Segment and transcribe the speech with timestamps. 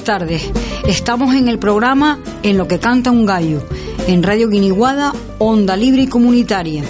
[0.00, 0.50] Buenas tardes.
[0.86, 3.62] Estamos en el programa En lo que canta un gallo,
[4.06, 6.84] en Radio Guiniguada, Onda Libre y Comunitaria.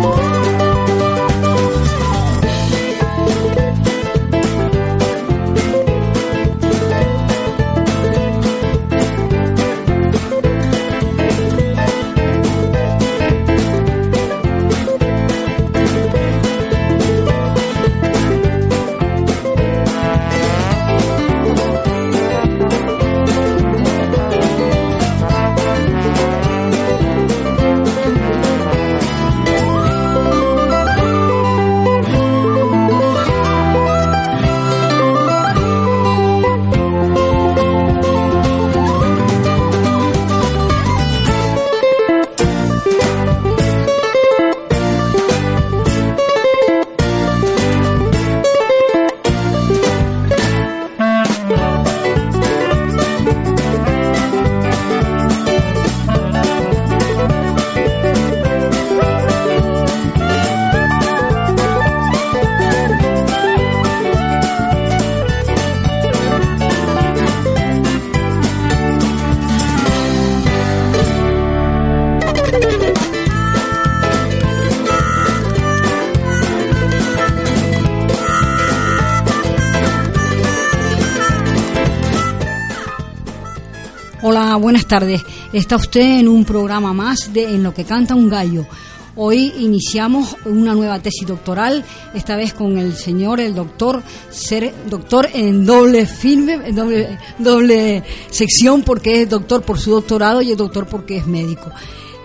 [84.90, 85.24] tardes.
[85.52, 88.66] Está usted en un programa más de En lo que canta un gallo.
[89.14, 95.28] Hoy iniciamos una nueva tesis doctoral, esta vez con el señor, el doctor, ser doctor
[95.32, 100.56] en doble firme, en doble, doble sección, porque es doctor por su doctorado y es
[100.56, 101.70] doctor porque es médico.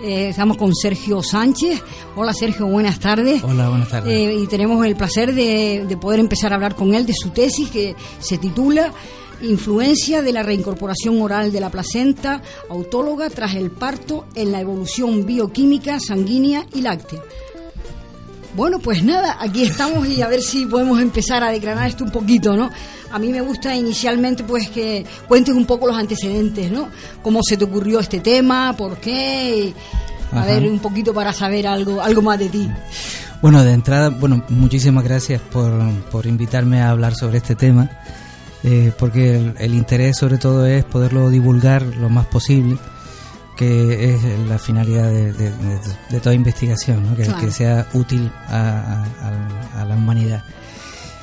[0.02, 1.82] Eh, estamos con Sergio Sánchez.
[2.16, 3.44] Hola Sergio, buenas tardes.
[3.44, 4.12] Hola, buenas tardes.
[4.12, 7.30] Eh, y tenemos el placer de, de poder empezar a hablar con él de su
[7.30, 8.92] tesis que se titula
[9.42, 15.26] Influencia de la reincorporación oral de la placenta autóloga tras el parto en la evolución
[15.26, 17.20] bioquímica sanguínea y láctea.
[18.54, 22.10] Bueno, pues nada, aquí estamos y a ver si podemos empezar a declarar esto un
[22.10, 22.70] poquito, ¿no?
[23.12, 26.88] A mí me gusta inicialmente pues que cuentes un poco los antecedentes, ¿no?
[27.22, 29.74] Cómo se te ocurrió este tema, por qué,
[30.32, 30.46] a Ajá.
[30.46, 32.70] ver un poquito para saber algo, algo más de ti.
[33.42, 35.70] Bueno, de entrada, bueno, muchísimas gracias por,
[36.10, 37.90] por invitarme a hablar sobre este tema,
[38.64, 42.76] eh, porque el, el interés sobre todo es poderlo divulgar lo más posible,
[43.56, 45.78] que es la finalidad de, de- de-
[46.10, 47.16] de toda investigación, ¿no?
[47.16, 47.40] que, Claro.
[47.40, 50.44] que sea útil a, a- a la humanidad.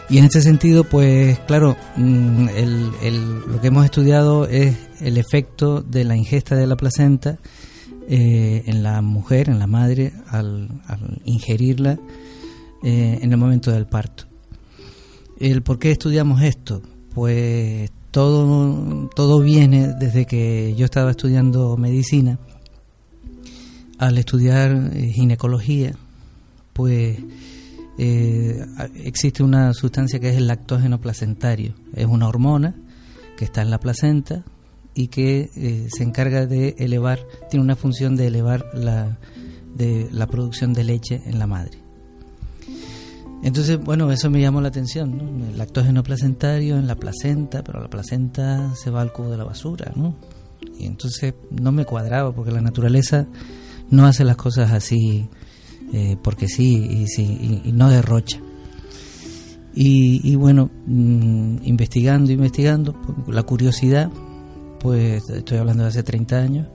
[0.09, 5.17] Y en este sentido, pues claro, mm, el- el- lo que hemos estudiado es el
[5.17, 7.37] efecto de la ingesta de la placenta
[8.09, 11.97] eh, en la mujer, en la madre, al, al ingerirla
[12.83, 14.25] eh, en el momento del parto.
[15.39, 16.81] ¿El por qué estudiamos esto?
[17.13, 22.39] Pues todo, todo viene desde que yo estaba estudiando medicina.
[23.97, 25.93] Al estudiar eh, ginecología,
[26.73, 27.19] pues
[27.97, 28.65] eh,
[28.95, 31.73] existe una sustancia que es el lactógeno placentario.
[31.93, 32.75] Es una hormona
[33.37, 34.43] que está en la placenta
[34.93, 39.17] y que eh, se encarga de elevar, tiene una función de elevar la,
[39.75, 41.82] de la producción de leche en la madre.
[43.43, 45.45] Entonces, bueno, eso me llamó la atención, ¿no?
[45.45, 49.43] El lactógeno placentario en la placenta, pero la placenta se va al cubo de la
[49.43, 50.15] basura, ¿no?
[50.79, 53.27] Y entonces no me cuadraba porque la naturaleza
[53.89, 55.27] no hace las cosas así
[55.91, 58.39] eh, porque sí y, sí y, y no derrocha.
[59.75, 62.95] Y, y bueno, mm, investigando, investigando,
[63.27, 64.09] la curiosidad,
[64.79, 66.67] pues estoy hablando de hace 30 años,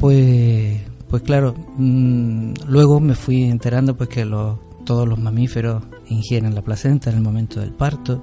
[0.00, 0.80] pues
[1.12, 6.62] pues claro, mm, luego me fui enterando pues que los, todos los mamíferos ingieren la
[6.62, 8.22] placenta en el momento del parto.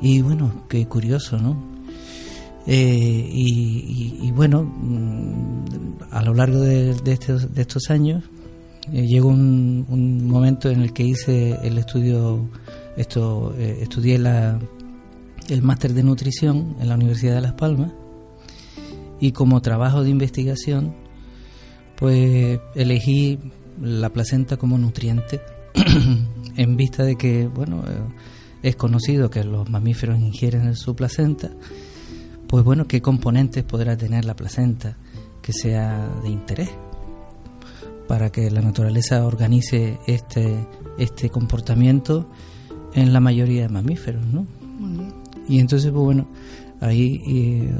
[0.00, 1.76] Y bueno, qué curioso, ¿no?
[2.66, 8.24] Eh, y, bueno, mm, a lo largo de, estos, de estos, años
[8.92, 12.50] eh, llegó un, momento en el que hice el estudio,
[12.96, 14.58] esto, eh, estudié la,
[15.48, 17.92] el máster de nutrición en la Universidad de Las Palmas
[19.20, 20.94] y como trabajo de investigación
[21.96, 23.38] pues elegí
[23.80, 25.40] la placenta como nutriente
[26.56, 28.00] en vista de que, bueno, eh,
[28.62, 31.50] es conocido que los mamíferos ingieren su placenta,
[32.48, 34.96] pues bueno, ¿qué componentes podrá tener la placenta
[35.42, 36.70] que sea de interés
[38.08, 40.66] para que la naturaleza organice este,
[40.98, 42.28] este comportamiento
[42.94, 44.46] en la mayoría de mamíferos, ¿no?
[45.48, 46.28] Y entonces, pues bueno,
[46.80, 47.70] ahí eh,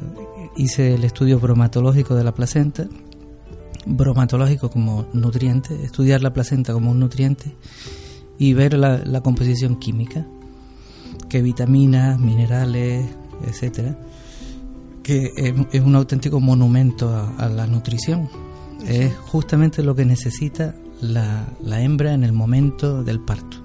[0.56, 2.86] hice el estudio bromatológico de la placenta,
[3.86, 7.54] bromatológico como nutriente, estudiar la placenta como un nutriente
[8.38, 10.26] y ver la, composición química,
[11.28, 13.06] que vitaminas, minerales,
[13.46, 13.96] etcétera,
[15.02, 15.32] que
[15.72, 18.28] es, un auténtico monumento a, la nutrición.
[18.86, 23.58] Es justamente lo que necesita la, la hembra en el momento del parto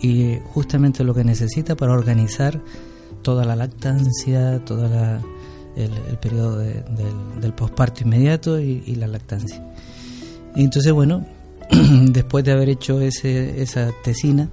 [0.00, 2.60] y justamente lo que necesita para organizar
[3.22, 5.22] toda la lactancia, toda la
[5.76, 9.62] el, periodo del, posparto inmediato y, la lactancia.
[10.54, 11.26] Entonces, bueno,
[11.70, 14.48] después de haber hecho ese, esa tesina,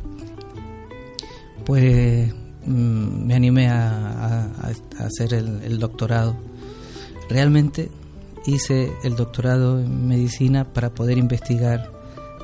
[1.66, 2.34] pues
[2.66, 4.50] mm, me animé a,
[5.00, 6.36] hacer el, doctorado.
[7.30, 7.92] Realmente
[8.46, 11.92] hice el doctorado en medicina para poder investigar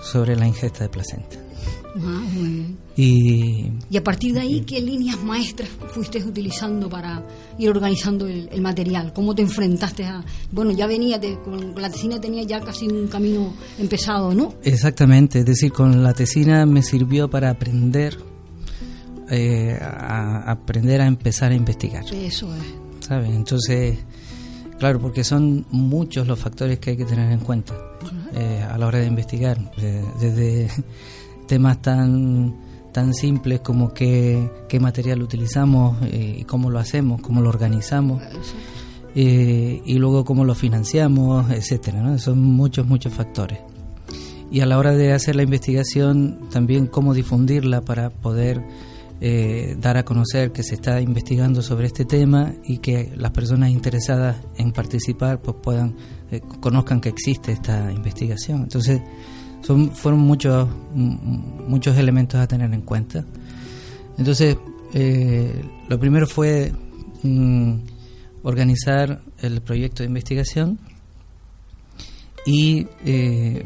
[0.02, 1.45] sobre la ingesta de placenta.
[2.98, 7.26] Y, y a partir de ahí, ¿qué líneas maestras fuiste utilizando para
[7.58, 9.14] ir organizando el, material?
[9.14, 10.24] ¿Cómo te enfrentaste a...?
[10.52, 14.56] Bueno, ya venía, con la tesina tenía ya casi un camino empezado, ¿no?
[14.64, 18.18] Exactamente, es decir, con la tesina me sirvió para aprender,
[19.30, 22.04] eh, a aprender a empezar a investigar.
[22.14, 23.08] Eso es.
[23.08, 23.30] ¿Sabes?
[23.30, 24.00] Entonces,
[24.80, 27.74] claro, porque son muchos los factores que hay que tener en cuenta
[28.34, 30.70] eh, a la hora de investigar, eh, desde
[31.48, 32.56] temas tan
[32.96, 38.24] tan simples como qué, qué material utilizamos eh, y cómo lo hacemos, cómo lo organizamos
[39.14, 42.18] eh, y luego cómo lo financiamos, etcétera.
[42.20, 43.60] Son muchos, muchos factores.
[44.50, 48.64] Y a la hora de hacer la investigación, también cómo difundirla para poder
[49.20, 53.72] eh, dar a conocer que se está investigando sobre este tema y que las personas
[53.72, 55.98] interesadas en participar pues puedan
[56.62, 58.64] conozcan que existe esta investigación.
[58.64, 59.02] Entonces,
[59.66, 63.26] son, fueron muchos, muchos elementos a tener en cuenta.
[64.18, 64.58] Entonces,
[64.94, 66.72] eh, lo primero fue
[67.24, 67.76] mm,
[68.44, 70.80] organizar el proyecto de investigación
[72.46, 73.66] y eh,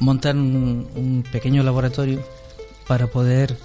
[0.00, 2.22] montar un, pequeño laboratorio
[2.88, 3.56] para poder,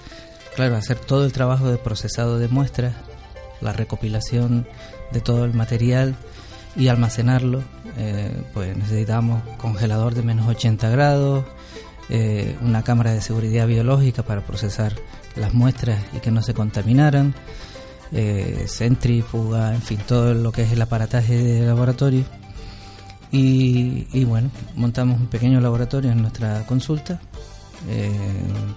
[0.54, 2.94] claro, hacer todo el trabajo de procesado de muestras,
[3.62, 4.66] la recopilación
[5.12, 6.14] de todo el material
[6.76, 7.62] y almacenarlo.
[7.96, 11.44] Eh, pues necesitamos congelador de menos 80 grados,
[12.12, 14.96] eh, una cámara de seguridad biológica para procesar
[15.36, 17.34] las muestras y que no se contaminaran,
[18.10, 22.24] eh, centrífuga, en fin, todo lo que es el aparataje de laboratorio.
[23.30, 27.20] Y, bueno, montamos un pequeño laboratorio en nuestra consulta,
[27.88, 28.10] eh,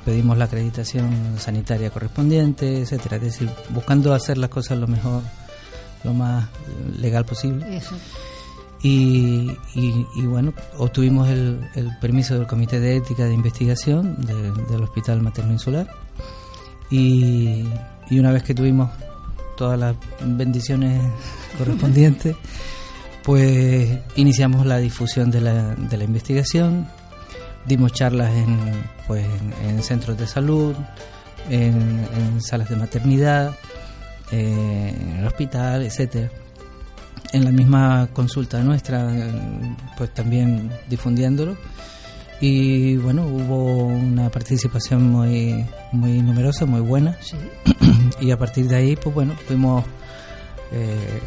[0.06, 5.24] pedimos la acreditación sanitaria correspondiente, etcétera, es decir, buscando hacer las cosas lo mejor,
[6.04, 6.50] lo más
[7.00, 7.82] legal posible.
[8.86, 9.58] Y,
[10.26, 11.62] bueno, obtuvimos el,
[12.02, 15.88] permiso del Comité de Ética de Investigación del Hospital Materno Insular.
[16.92, 17.66] Y,
[18.12, 18.92] una vez que tuvimos
[19.58, 21.02] todas las bendiciones
[21.58, 22.36] correspondientes,
[23.24, 26.86] pues iniciamos la difusión de la, investigación,
[27.66, 28.60] dimos charlas en,
[29.08, 29.26] pues,
[29.66, 30.76] en, centros de salud,
[31.50, 33.56] en, salas de maternidad,
[34.30, 36.30] eh, en el hospital, etcétera
[37.34, 39.12] en la misma consulta nuestra,
[39.98, 41.58] pues también difundiéndolo.
[42.40, 47.18] Y bueno, hubo una participación muy, muy numerosa, muy buena.
[48.22, 49.84] y a partir de ahí, pues bueno, fuimos
[50.72, 51.22] eh,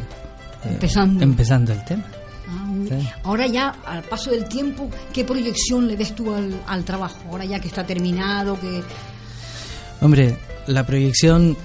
[0.63, 1.23] empezando.
[1.23, 2.03] empezando el tema.
[2.49, 7.17] Ah, Ahora ya, al paso del tiempo, ¿qué proyección le ves tú al, al trabajo?
[7.29, 8.81] Ahora ya que está terminado, que...
[9.99, 10.37] Hombre,
[10.67, 11.57] la proyección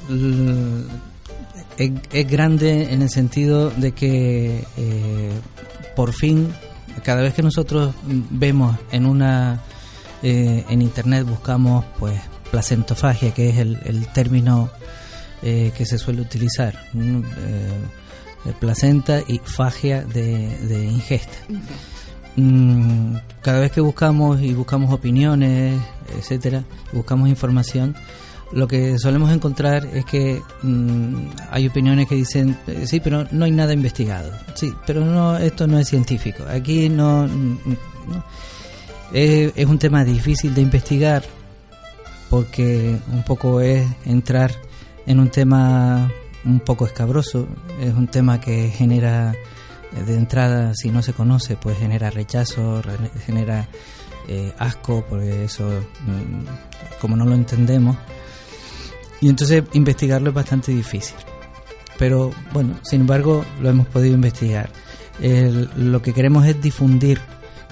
[1.77, 5.31] es, grande en el sentido de que eh,
[5.97, 6.53] por fin,
[7.03, 9.61] cada vez que nosotros vemos en una
[10.23, 14.71] eh, en internet buscamos pues placentofagia, que es el, término
[15.43, 16.79] eh, que se suele utilizar.
[18.61, 21.39] placenta y fagia de, ingesta.
[22.37, 25.81] Mm, cada vez que buscamos y buscamos opiniones,
[26.19, 27.95] etcétera, buscamos información,
[28.53, 31.15] lo que solemos encontrar es que mm,
[31.51, 34.31] hay opiniones que dicen eh, sí, pero no hay nada investigado.
[34.55, 36.45] Sí, pero no, esto no es científico.
[36.49, 37.59] Aquí no, mm,
[39.13, 41.23] Es, es, un tema difícil de investigar
[42.31, 44.53] porque un poco es entrar
[45.07, 46.11] en un tema
[46.45, 47.47] un poco escabroso.
[47.81, 49.35] Es un tema que genera
[49.97, 52.83] eh, de entrada, si no se conoce, pues genera rechazo,
[53.25, 53.69] genera
[54.29, 57.97] eh, asco, porque eso, mm, como no lo entendemos,
[59.23, 61.17] y entonces investigarlo es bastante difícil.
[61.97, 64.69] Pero bueno, sin embargo, lo hemos podido investigar.
[65.21, 67.21] lo que queremos es difundir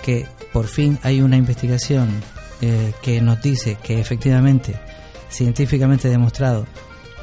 [0.02, 2.09] que por fin hay una investigación
[2.62, 4.76] eh, que nos dice que efectivamente,
[5.28, 6.66] científicamente demostrado,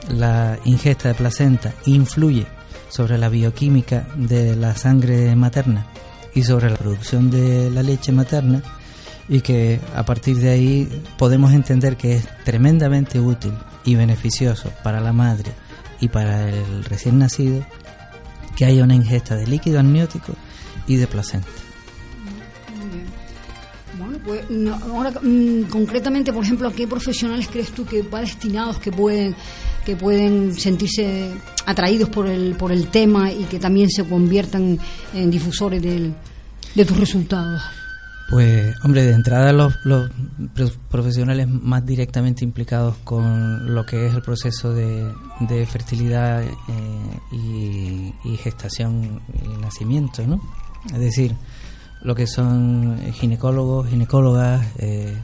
[0.09, 2.45] la ingesta de placenta influye
[2.89, 5.87] sobre la bioquímica de la sangre materna
[6.33, 8.61] y sobre la producción de la leche materna
[9.29, 13.53] y que a partir de ahí podemos entender que es tremendamente útil
[13.83, 15.51] y beneficioso para la madre
[15.99, 17.65] y para el recién nacido
[18.55, 20.33] que haya una ingesta de líquido amniótico
[20.87, 21.47] y de placenta.
[23.97, 24.45] Bueno, pues
[24.91, 29.35] ahora mm, concretamente, por ejemplo, ¿a qué profesionales crees tú que va destinados que pueden
[29.85, 31.31] que pueden sentirse
[31.65, 34.77] atraídos por el por el tema y que también se conviertan
[35.13, 37.76] en difusores de tus resultados?
[38.29, 40.09] Pues, hombre, de entrada los, los,
[40.89, 48.35] profesionales más directamente implicados con lo que es el proceso de, de fertilidad eh, y,
[48.37, 50.41] gestación y nacimiento, ¿no?
[50.91, 51.35] Es decir,
[52.01, 55.15] lo que son ginecólogos, ginecólogas, eh,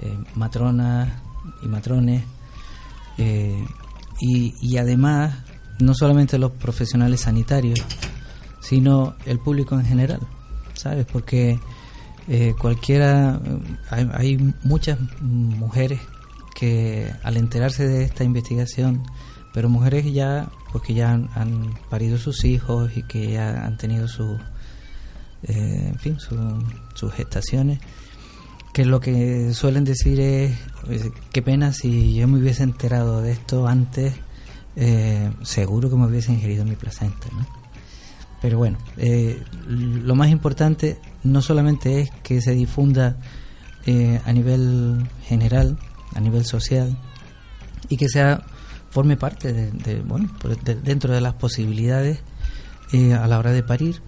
[0.00, 1.10] eh, matronas
[1.62, 2.24] y matrones,
[3.18, 5.34] y, y además
[5.78, 7.80] no solamente los profesionales sanitarios,
[8.60, 10.20] sino el público en general,
[10.74, 11.06] ¿sabes?
[11.06, 11.60] Porque
[12.34, 13.38] eh, cualquiera,
[13.90, 16.00] hay, muchas mujeres
[16.54, 19.02] que al enterarse de esta investigación,
[19.52, 24.08] pero mujeres ya, pues que ya han, parido sus hijos y que ya han tenido
[24.08, 24.38] su,
[25.42, 26.16] eh, en fin,
[26.94, 27.80] sus gestaciones,
[28.72, 30.56] que lo que suelen decir es,
[31.32, 34.14] qué pena si yo me hubiese enterado de esto antes,
[34.76, 37.46] eh, seguro que me hubiese ingerido mi placenta, ¿no?
[38.40, 38.78] Pero bueno,
[39.68, 43.16] lo más importante no solamente es que se difunda
[43.86, 45.78] eh, a nivel general,
[46.14, 46.96] a nivel social,
[47.88, 48.44] y que sea
[48.90, 50.30] forme parte de, bueno,
[50.84, 52.20] dentro de las posibilidades
[52.92, 54.02] eh, a la hora de parir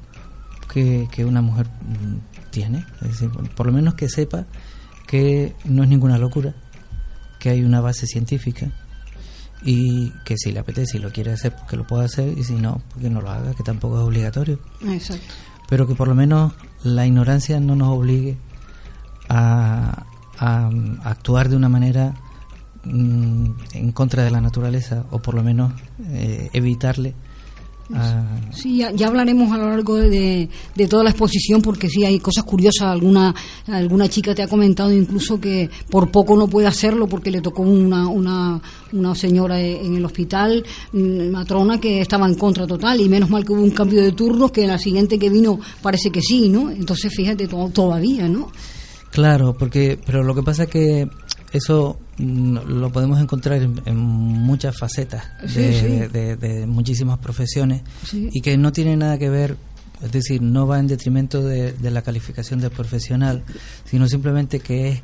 [0.68, 2.84] que, una mujer mm, tiene.
[3.56, 4.46] Por lo menos que sepa
[5.06, 6.54] que no es ninguna locura,
[7.38, 8.72] que hay una base científica
[9.64, 12.54] y que si le apetece y lo quiere hacer, que lo pueda hacer y si
[12.54, 14.58] no, que no lo haga, que tampoco es obligatorio.
[14.86, 15.34] Exacto.
[15.74, 16.52] Pero que por lo menos
[16.84, 18.36] la ignorancia no nos obligue
[19.28, 20.04] a,
[20.38, 22.14] actuar de una manera
[22.84, 25.72] mm, en contra de la naturaleza o por lo menos
[26.10, 27.16] eh, evitarle
[27.92, 28.24] Ah.
[28.52, 30.48] Sí, ya, hablaremos a lo largo de,
[30.88, 32.88] toda la exposición porque sí hay cosas curiosas.
[32.88, 33.34] Alguna
[33.66, 37.62] alguna chica te ha comentado incluso que por poco no puede hacerlo porque le tocó
[37.62, 38.60] una, una,
[38.92, 43.44] una señora en el hospital, mm, matrona, que estaba en contra total y menos mal
[43.44, 46.70] que hubo un cambio de turnos que la siguiente que vino parece que sí, ¿no?
[46.70, 48.50] Entonces fíjate todavía, ¿no?
[49.10, 51.08] Claro, porque pero lo que pasa es que
[51.52, 59.18] eso lo podemos encontrar en, muchas facetas de, muchísimas profesiones y que no tiene nada
[59.18, 59.56] que ver,
[60.02, 63.42] es decir, no va en detrimento de, la calificación del profesional,
[63.84, 65.02] sino simplemente que es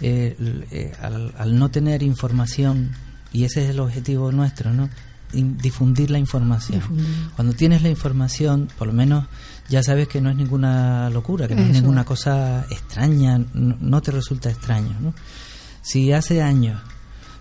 [0.00, 0.36] eh,
[0.70, 2.92] eh, al, no tener información,
[3.32, 4.88] y ese es el objetivo nuestro, ¿no?
[5.32, 6.80] difundir la información.
[7.34, 9.26] Cuando tienes la información, por lo menos
[9.68, 14.00] ya sabes que no es ninguna locura, que no es ninguna cosa extraña, no, no
[14.00, 15.12] te resulta extraño, ¿no?
[15.86, 16.82] Si hace años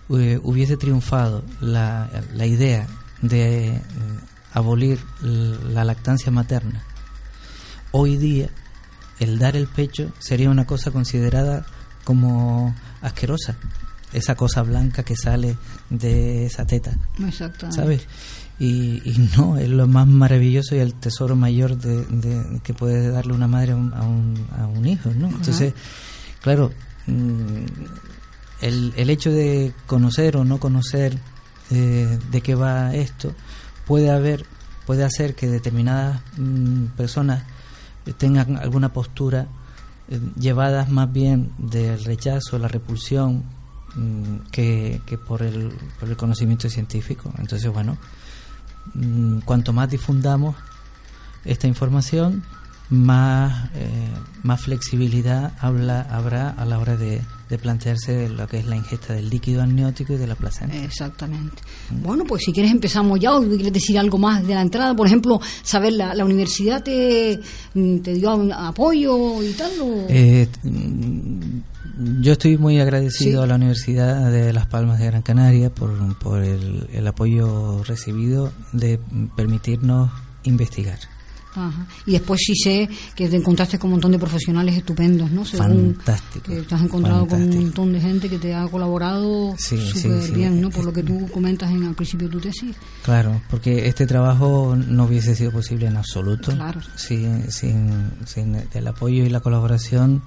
[0.10, 2.86] eh, hubiese triunfado la, la idea
[3.24, 3.82] de eh,
[4.54, 6.84] abolir la lactancia materna,
[7.90, 8.50] hoy día
[9.20, 11.66] el dar el pecho sería una cosa considerada
[12.04, 13.56] como asquerosa,
[14.14, 15.58] esa cosa blanca que sale
[15.90, 16.96] de esa teta.
[17.72, 18.06] ¿Sabes?
[18.60, 19.02] Y,
[19.38, 23.72] no, es lo más maravilloso y el tesoro mayor de, que puede darle una madre
[23.72, 23.92] a un,
[24.56, 25.30] a un, hijo, ¿no?
[25.30, 25.74] Entonces,
[26.44, 26.72] claro,
[27.08, 27.66] mm,
[28.66, 31.20] el, el hecho de conocer o no conocer
[31.72, 33.34] eh, de qué va esto
[33.86, 34.46] puede haber
[34.86, 37.44] puede hacer que determinadas mm, personas
[38.18, 39.48] tengan alguna postura
[40.08, 43.44] eh, llevadas más bien del rechazo, la repulsión
[43.96, 47.32] mm, que, que por, el, por el conocimiento científico.
[47.40, 47.98] Entonces, bueno,
[48.94, 50.56] mm, cuanto más difundamos
[51.44, 52.44] esta información,
[52.90, 53.90] más, eh,
[54.44, 59.14] más flexibilidad habla, habrá a la hora de, de, plantearse lo que es la ingesta
[59.14, 60.76] del líquido amniótico y de la placenta.
[60.78, 61.64] Exactamente.
[61.90, 64.96] Bueno, pues si quieres empezamos ya o quieres decir algo más de la entrada.
[64.96, 67.40] Por ejemplo, saber, ¿la, la universidad te,
[67.74, 69.72] te dio apoyo y tal?
[69.82, 70.06] O?
[70.10, 70.48] Eh,
[72.22, 73.44] yo estoy muy agradecido Sí.
[73.44, 78.52] a la Universidad de Las Palmas de Gran Canaria por, por el, el apoyo recibido
[78.74, 79.00] de
[79.36, 80.12] permitirnos
[80.44, 81.00] investigar.
[81.56, 81.88] Ajá.
[82.06, 85.46] Y después sí sé que te encontraste con un montón de profesionales estupendos, ¿no?
[85.46, 89.56] Según Fantástico, Que te has encontrado con un montón de gente que te ha colaborado
[89.58, 90.32] Sí, sí, súper sí.
[90.34, 90.70] bien, ¿no?
[90.70, 92.76] Por lo que tú comentas en al principio de tu tesis.
[93.04, 96.82] Claro, porque este trabajo no hubiese sido posible en absoluto Claro.
[96.96, 100.22] sin, sin, sin el apoyo y la colaboración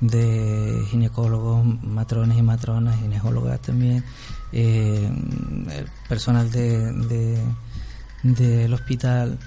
[0.00, 4.04] de ginecólogos, matrones y matronas, ginecólogas también,
[4.52, 5.08] eh,
[5.72, 7.42] el personal de, de-
[8.22, 9.38] del hospital,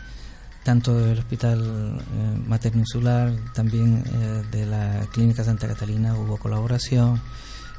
[0.69, 1.59] tanto del hospital
[1.99, 7.19] eh, materno insular, también eh, de la clínica Santa Catalina hubo colaboración,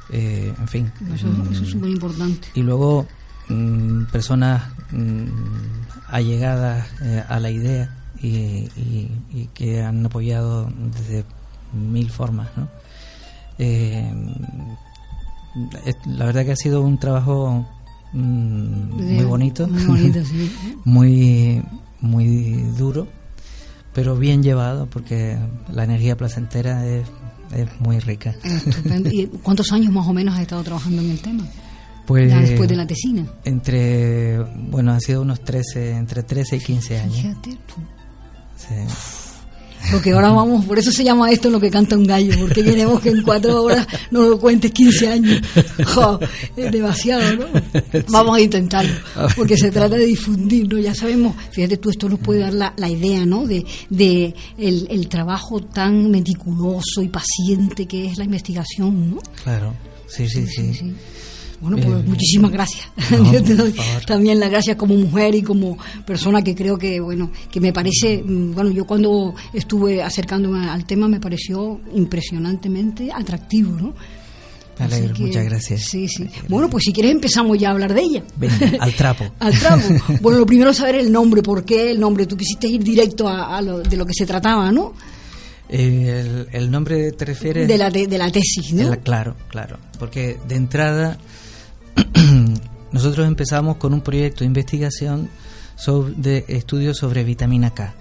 [0.09, 0.91] eh, en fin.
[1.15, 2.49] Eso, mm, eso es súper importante.
[2.53, 3.07] y luego
[3.47, 5.23] mm, personas mm,
[6.09, 7.89] allegadas eh, a la idea
[8.21, 8.27] y,
[8.75, 11.23] y- y que han apoyado desde
[11.73, 12.67] mil formas ¿no?
[13.57, 14.11] Eh,
[16.07, 17.65] la verdad que ha sido un trabajo
[18.11, 20.51] mm, muy bonito Muy bonito, sí.
[20.83, 21.63] muy
[22.01, 23.07] muy duro
[23.93, 25.37] pero bien llevado porque
[25.71, 27.07] la energía placentera es,
[27.53, 29.09] es muy rica Estupendo.
[29.11, 31.45] ¿Y cuántos años más o menos has estado trabajando en el tema?
[32.05, 33.25] pues Ya después de la tesina.
[33.45, 34.39] Entre,
[34.69, 37.15] bueno, han sido unos 13, entre 13 y 15 años.
[37.15, 37.75] Fíjate tú.
[38.57, 39.30] Sí.
[39.89, 43.01] Porque ahora vamos, por eso se llama esto lo que canta un gallo, porque queremos
[43.01, 45.41] que en cuatro horas nos lo cuentes 15 años.
[46.55, 47.45] Es demasiado, ¿no?
[48.09, 48.93] Vamos a intentarlo,
[49.35, 50.79] porque se trata de difundir, ¿no?
[50.79, 53.45] Ya sabemos, fíjate tú, esto nos puede dar la, la idea, ¿no?
[53.47, 59.21] De, de el, el trabajo tan meticuloso y paciente que es la investigación, ¿no?
[59.43, 59.73] Claro,
[60.07, 60.73] sí, sí, sí.
[60.73, 60.93] sí.
[61.61, 62.87] Bueno, pues Eh, muchísimas gracias.
[63.11, 63.73] no, Yo te doy
[64.07, 68.23] también las gracias como mujer y como persona que creo que, bueno, que me parece,
[68.25, 73.93] mm, bueno, yo cuando estuve acercándome al tema me pareció impresionantemente atractivo, ¿no?
[74.79, 75.81] Alegro, que- muchas gracias.
[75.83, 76.27] Sí, sí.
[76.47, 78.23] Bueno, pues si quieres empezamos ya a hablar de ella.
[78.37, 79.25] Venga, al trapo.
[79.37, 79.83] Al trapo.
[80.21, 82.25] Bueno, lo primero es saber el nombre, ¿por qué el nombre?
[82.25, 84.93] Tú quisiste ir directo a, a lo, de lo que se trataba, ¿no?
[85.69, 87.67] Eh, el, el nombre te refieres.
[87.67, 88.89] De la, de la tesis, ¿no?
[88.89, 89.77] la- claro, claro.
[89.99, 91.17] Porque de entrada,
[92.91, 95.29] nosotros empezamos con un proyecto de investigación
[95.75, 97.93] sobre, de estudios sobre vitamina K.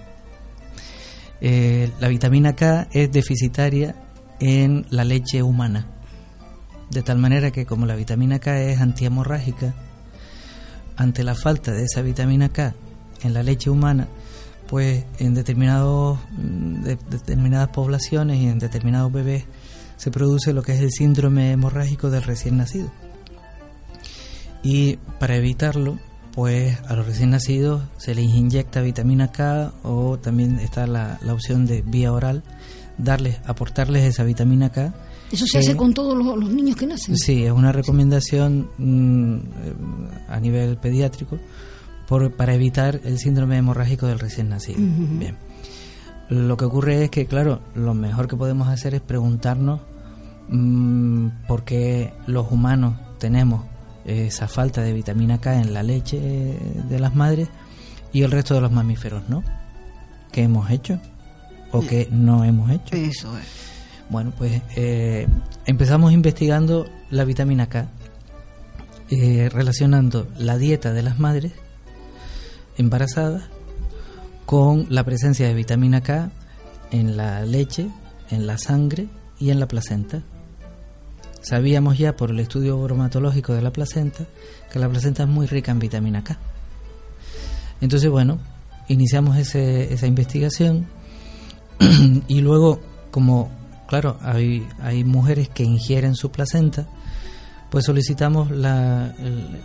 [1.41, 3.95] Eh, la vitamina K es deficitaria
[4.41, 5.87] en la leche humana.
[6.91, 9.75] De tal manera que como la vitamina K es antihemorrágica,
[10.97, 12.75] ante la falta de esa vitamina K
[13.23, 14.09] en la leche humana,
[14.67, 19.45] pues en determinados mm, de- determinadas poblaciones y en determinados bebés
[19.97, 22.91] se produce lo que es el síndrome hemorrágico del recién nacido.
[24.63, 25.99] Y para evitarlo,
[26.33, 31.33] pues a los recién nacidos se les inyecta vitamina K o también está la, la
[31.33, 32.43] opción de vía oral,
[32.99, 34.95] darles, aportarles esa vitamina K.
[35.33, 37.17] Eso se hace con todos los, los niños que nacen.
[37.17, 39.41] Sí, es una recomendación mm, eh,
[40.29, 41.39] a nivel pediátrico
[42.09, 44.81] por, para evitar el síndrome hemorrágico del recién nacido.
[44.81, 45.37] Bien.
[46.29, 49.81] Lo que ocurre es que, claro, lo mejor que podemos hacer es preguntarnos
[50.49, 53.65] mm, por qué los humanos tenemos
[54.05, 57.49] esa falta de vitamina K en la leche de las madres
[58.13, 59.43] y el resto de los mamíferos, ¿no?
[60.33, 61.01] ¿Qué hemos hecho?
[61.73, 62.97] ¿O qué no hemos hecho?
[62.97, 63.47] Eso es.
[64.09, 65.29] Bueno, pues eh,
[65.67, 67.89] empezamos investigando la vitamina K,
[69.11, 71.53] eh, relacionando la dieta de las madres
[72.77, 73.45] embarazadas
[74.47, 76.31] con la presencia de vitamina K
[76.91, 77.89] en la leche,
[78.31, 79.09] en la sangre
[79.39, 80.23] y en la placenta.
[81.43, 84.25] Sabíamos ya por el estudio bromatológico de la placenta
[84.71, 86.39] que la placenta es muy rica en vitamina K.
[87.81, 88.39] Entonces, bueno,
[88.89, 90.87] iniciamos ese- esa investigación
[92.29, 93.51] y luego, como,
[93.89, 94.67] claro, hay,
[95.05, 96.87] mujeres que ingieren su placenta,
[97.71, 99.15] pues solicitamos la,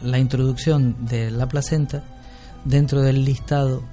[0.04, 2.04] la introducción de la placenta
[2.64, 3.84] dentro del listado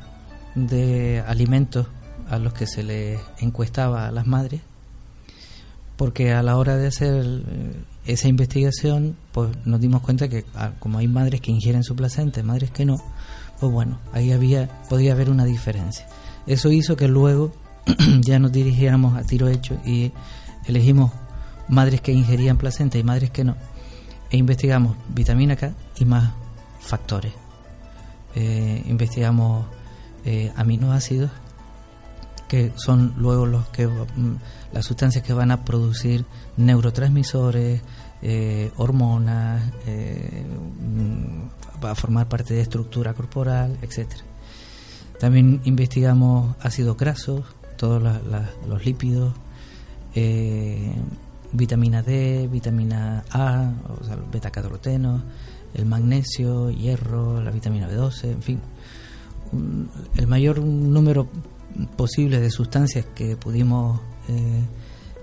[0.54, 1.86] de alimentos
[2.30, 4.60] a los que se les encuestaba a las madres,
[5.96, 7.72] porque a la hora de hacer eh,
[8.06, 12.42] esa investigación, pues nos dimos cuenta que ah, como hay madres que ingieren su placenta
[12.42, 12.96] madres que no,
[13.60, 16.06] pues bueno, ahí había podía haber una diferencia.
[16.46, 17.52] Eso hizo que luego
[18.20, 20.12] ya nos dirigiéramos a tiro hecho y
[20.66, 21.12] elegimos
[21.68, 23.56] madres que ingerían placenta y madres que no,
[24.30, 26.32] e investigamos vitamina K y más
[26.80, 27.32] factores.
[28.34, 29.66] eh, investigamos
[30.24, 31.30] eh, aminoácidos,
[32.52, 34.36] que son luego los que mm,
[34.74, 36.26] las sustancias que van a producir
[36.58, 37.80] neurotransmisores,
[38.20, 44.22] eh, hormonas, mm, va a formar parte de estructura corporal, etcétera.
[45.18, 47.42] También investigamos ácidos grasos,
[47.78, 48.02] todos
[48.68, 49.32] los lípidos,
[51.52, 55.22] vitamina D, vitamina A, o sea, beta-caroteno,
[55.72, 58.60] el magnesio, hierro, la vitamina B12, en fin,
[60.16, 61.28] el mayor número
[61.96, 64.64] posible de sustancias que pudimos eh,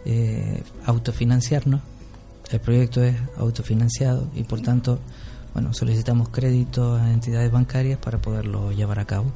[0.05, 1.81] eh, autofinanciarnos.
[2.51, 4.99] El proyecto es autofinanciado y por tanto,
[5.53, 9.31] bueno, solicitamos créditos a entidades bancarias para poderlo llevar a cabo.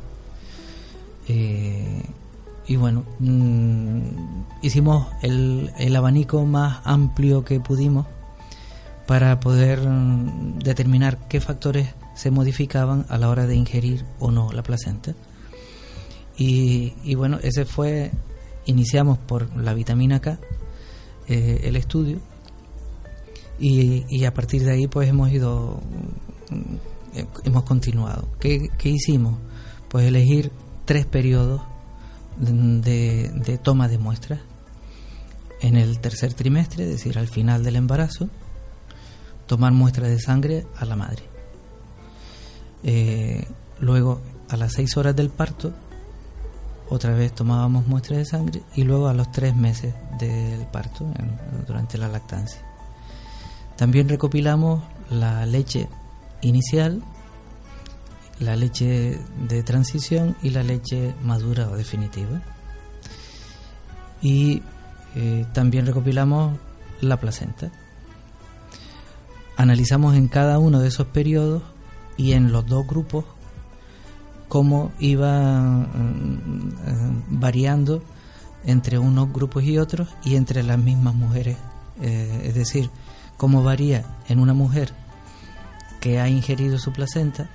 [1.28, 2.04] Eh,
[2.65, 3.99] y bueno, mm,
[4.62, 8.08] hicimos el, el abanico más amplio que pudimos
[9.06, 14.52] para poder mm, determinar qué factores se modificaban a la hora de ingerir o no
[14.52, 15.13] la placenta.
[16.38, 18.12] Y, bueno, ese fue,
[18.65, 20.39] iniciamos por la vitamina K,
[21.28, 22.19] eh, el estudio,
[23.60, 25.80] y, a partir de ahí pues hemos ido,
[26.50, 28.28] mm, hemos continuado.
[28.39, 29.38] ¿Qué, hicimos?
[29.89, 30.52] Pues elegir
[30.86, 31.62] tres periodos
[32.38, 34.41] de, de toma de muestras.
[35.62, 38.28] En el tercer trimestre, es decir, al final del embarazo,
[39.48, 41.24] tomar muestras de sangre a la madre.
[42.84, 43.48] Eh,
[43.80, 45.74] luego, a las seis horas del parto,
[46.94, 51.06] otra vez tomábamos muestras de sangre y luego a los tres meses del parto,
[51.66, 52.62] durante la lactancia.
[53.76, 55.90] También recopilamos la leche
[56.42, 57.02] inicial,
[58.40, 62.42] la leche de transición y la leche madura o definitiva.
[64.22, 64.62] Y
[65.16, 66.60] eh, también recopilamos
[67.02, 67.72] la placenta.
[69.58, 71.64] Analizamos en cada uno de esos periodos
[72.18, 73.26] y en los dos grupos
[74.54, 78.04] cómo iba mm, eh, variando
[78.68, 81.58] entre unos grupos y otros y entre las mismas mujeres.
[82.00, 82.92] Eh, es decir,
[83.36, 84.94] cómo varía en una mujer
[86.00, 87.50] que ha ingerido su placenta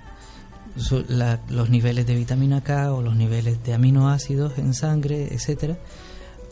[1.50, 5.78] los niveles de vitamina K o los niveles de aminoácidos en sangre, etcétera,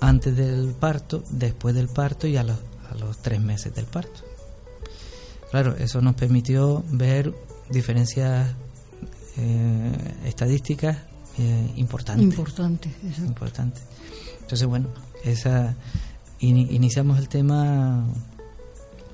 [0.01, 4.21] antes del parto, después del parto y a los, a los tres meses del parto.
[5.51, 7.35] Claro, eso nos permitió ver
[7.69, 8.55] diferencias
[9.39, 9.93] eh,
[10.25, 10.97] estadísticas
[11.39, 12.25] eh, importantes.
[12.25, 13.81] Importantes, Importante.
[14.41, 14.89] Entonces, bueno,
[15.25, 15.75] esa
[16.39, 18.07] iniciamos el tema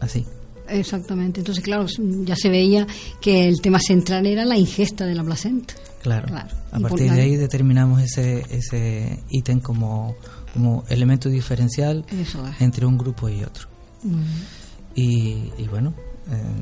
[0.00, 0.24] así.
[0.68, 1.40] Exactamente.
[1.40, 1.86] Entonces, claro,
[2.24, 2.86] ya se veía
[3.20, 5.74] que el tema central era la ingesta de la placenta.
[6.02, 6.34] Claro.
[6.72, 10.16] A partir de ahí determinamos ese ese ítem como,
[10.52, 12.04] como elemento diferencial
[12.58, 13.68] entre un grupo y otro.
[14.94, 15.94] y, y, bueno,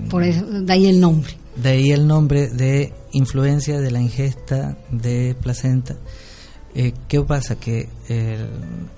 [0.08, 1.39] por eso, de ahí el nombre.
[1.56, 5.96] De ahí el nombre de influencia de la ingesta de placenta.
[6.74, 7.56] Eh, ¿Qué pasa?
[7.58, 7.88] Que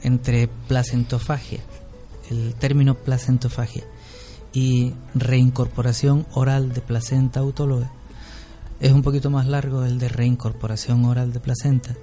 [0.02, 1.60] entre placentofagia,
[2.30, 3.84] el término placentofagia,
[4.52, 7.90] y reincorporación oral de placenta autóloga,
[8.80, 11.96] es un poquito más largo el de reincorporación oral de placenta,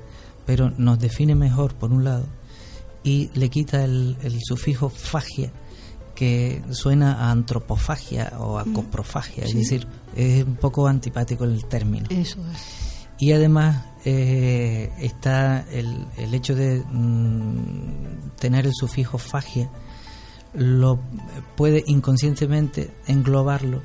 [0.45, 2.25] pero nos define mejor por un lado
[3.03, 5.51] y le quita el, el sufijo fagia,
[6.19, 8.73] que suena a antropofagia o a mm.
[8.73, 12.07] coprofagia, es decir, es un poco antipático el término.
[12.09, 13.15] Eso es.
[13.19, 19.69] Y además eh, está el, el hecho de mm, tener el sufijo fagia,
[20.53, 20.99] lo
[21.55, 23.81] puede inconscientemente englobarlo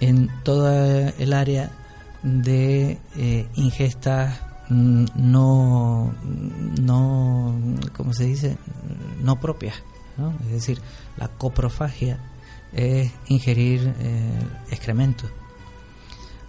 [0.00, 1.70] en toda el área
[2.24, 6.12] de eh, ingestas mm, no,
[6.82, 7.54] no,
[7.96, 8.58] ¿cómo se dice?
[9.22, 9.76] No propias.
[10.46, 10.80] Es decir,
[11.16, 12.18] la coprofagia
[12.72, 14.30] es ingerir eh,
[14.70, 15.24] excremento.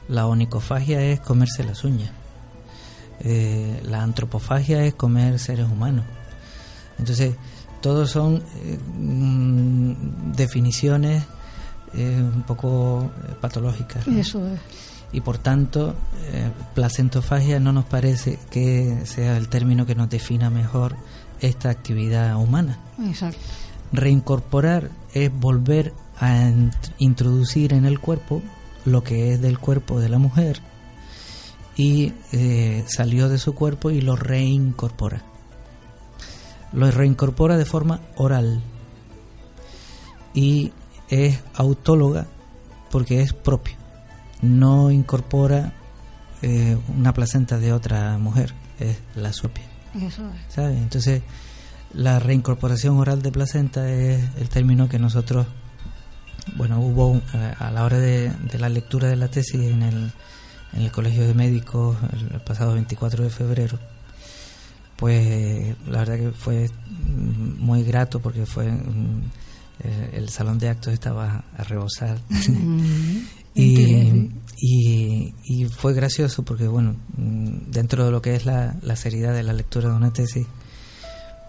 [0.08, 2.12] La onicofagia es comerse las uñas.
[3.22, 6.06] Eh, la antropofagia es comer seres humanos.
[6.98, 7.36] Entonces,
[7.82, 11.24] todos son eh, mm, definiciones
[11.94, 14.08] un poco patológicas.
[14.08, 14.62] Eso es.
[15.12, 15.94] Y por tanto,
[16.74, 20.96] placentofagia no nos parece que sea el término que nos defina mejor
[21.42, 22.80] esta actividad humana.
[23.04, 23.40] Exacto.
[23.92, 26.52] Reincorporar es volver a
[26.98, 28.42] introducir en el cuerpo
[28.86, 30.62] lo que es del cuerpo de la mujer
[31.76, 35.24] y eh, salió de su cuerpo y lo reincorpora.
[36.74, 38.62] Lo reincorpora de forma oral
[40.34, 40.72] y
[41.10, 42.28] es autóloga
[42.90, 43.76] porque es propio.
[44.42, 45.74] No incorpora
[46.42, 49.71] eh, una placenta de otra mujer, es la propia.
[49.94, 50.24] Eso
[50.58, 51.22] Entonces,
[51.94, 55.48] la reincorporación oral de placenta es el término que nosotros,
[56.56, 60.12] bueno, hubo eh, a la hora de, la lectura de la tesis en el,
[60.74, 63.80] en el Colegio de Médicos el, pasado 24 de febrero,
[64.96, 66.70] pues la verdad que fue
[67.60, 69.22] muy grato porque fue mm,
[69.84, 72.20] eh, el salón de actos estaba a rebosar.
[73.54, 74.30] Y,
[74.64, 79.54] y, fue gracioso porque bueno mm, dentro de lo que es la, seriedad de la
[79.54, 80.46] lectura de una tesis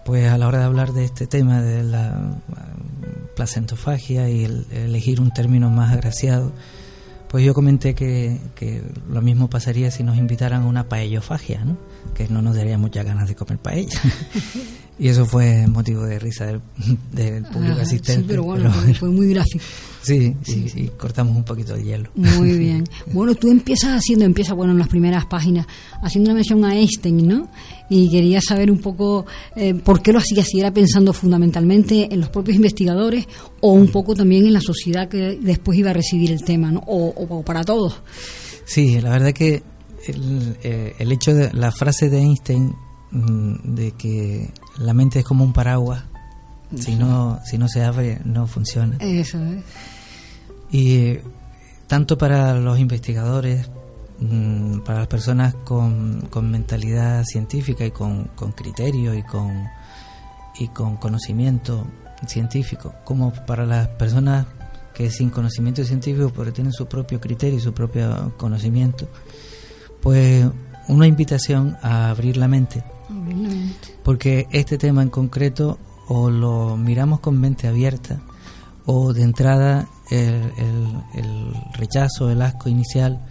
[0.03, 2.41] pues a la hora de hablar de este tema de la
[3.35, 6.51] placentofagia y el, elegir un término más agraciado,
[7.29, 11.77] pues yo comenté que, que, lo mismo pasaría si nos invitaran a una paellofagia, ¿no?
[12.13, 13.97] que no nos daría muchas ganas de comer paella.
[14.99, 18.21] y eso fue motivo de risa del, público asistente.
[18.21, 19.63] Sí, pero bueno, fue muy gráfico.
[20.03, 20.35] Sí,
[20.75, 22.09] y, cortamos un poquito de hielo.
[22.15, 22.83] Muy bien.
[23.13, 25.65] Bueno, tú empiezas haciendo, empieza bueno en las primeras páginas,
[26.01, 27.47] haciendo una mención a Einstein, ¿no?
[27.89, 29.25] Y quería saber un poco
[29.55, 33.29] eh, por qué lo hacías, si era pensando fundamentalmente en los propios investigadores
[33.61, 36.83] o un poco también en la sociedad que después iba a recibir el tema, ¿no?
[36.85, 38.01] O, para todos.
[38.65, 39.63] Sí, la verdad que
[40.07, 42.75] el, eh, el hecho de la frase de Einstein
[43.11, 46.03] mm, de que la mente es como un paraguas
[46.77, 48.97] si no, si no se abre, no funciona.
[48.99, 49.63] Eso es.
[50.71, 51.19] Y
[51.87, 53.69] tanto para los investigadores,
[54.19, 59.67] mm, para las personas con, con mentalidad científica y con, con, criterio y con,
[60.59, 61.85] y con conocimiento
[62.25, 64.47] científico, como para las personas
[64.93, 69.07] que sin conocimiento científico, porque tienen su propio criterio y su propio conocimiento,
[70.01, 70.45] pues
[70.87, 72.83] una invitación a abrir la mente.
[74.03, 78.19] Porque este tema en concreto o lo miramos con mente abierta
[78.85, 83.25] o de entrada el, rechazo, el asco inicial,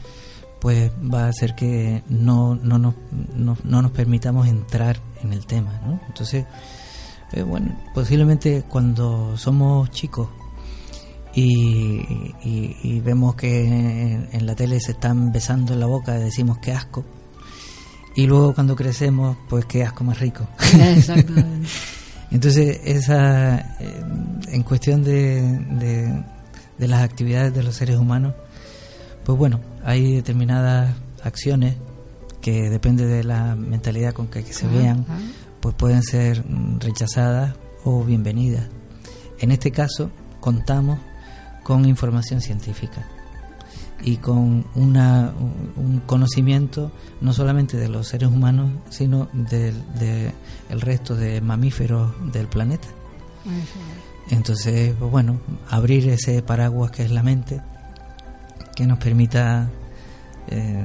[0.61, 2.95] pues va a hacer que no, no, no,
[3.35, 5.81] no, nos permitamos entrar en el tema.
[5.85, 6.01] ¿no?
[6.07, 6.47] Entonces,
[7.33, 10.29] eh, bueno, posiblemente cuando somos chicos
[11.35, 16.59] y, y, vemos que en, en, la tele se están besando en la boca, decimos
[16.59, 17.05] que asco.
[18.14, 20.46] Y luego cuando crecemos, pues qué asco más rico.
[20.75, 21.68] Exactamente.
[22.31, 24.05] Entonces, esa, eh,
[24.48, 25.42] en cuestión de,
[26.79, 28.35] de, las actividades de los seres humanos,
[29.25, 31.77] pues bueno, hay determinadas acciones
[32.40, 35.07] que depende de la mentalidad con que, se vean,
[35.61, 36.42] pues pueden ser
[36.79, 38.66] rechazadas o bienvenidas.
[39.38, 40.98] En este caso, contamos
[41.62, 43.07] con información científica
[44.04, 45.32] y con una,
[45.76, 50.32] un conocimiento no solamente de los seres humanos, sino del de,
[50.70, 52.88] el resto de mamíferos del planeta.
[54.30, 57.60] Entonces, pues bueno, abrir ese paraguas que es la mente,
[58.74, 59.68] que nos permita
[60.48, 60.84] eh,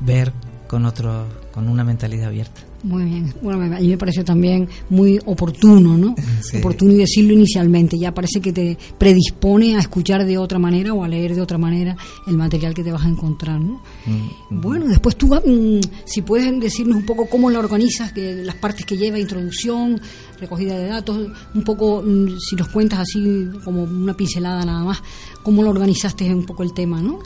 [0.00, 0.32] ver
[0.68, 2.60] con otro, con una mentalidad abierta.
[2.82, 3.34] Muy bien.
[3.42, 6.14] Bueno, a mí me pareció también muy oportuno, ¿no?
[6.58, 7.98] Oportuno y decirlo inicialmente.
[7.98, 11.58] Ya parece que te predispone a escuchar de otra manera o a leer de otra
[11.58, 13.82] manera el material que te vas a encontrar, ¿no?
[14.06, 14.60] Mm, mm.
[14.60, 18.86] Bueno, después tú, mm, si puedes decirnos un poco cómo la organizas, que las partes
[18.86, 20.00] que lleva, introducción,
[20.40, 22.02] recogida de datos, un poco,
[22.38, 25.02] si nos cuentas así como una pincelada nada más,
[25.42, 27.18] cómo lo organizaste un poco el tema, ¿no?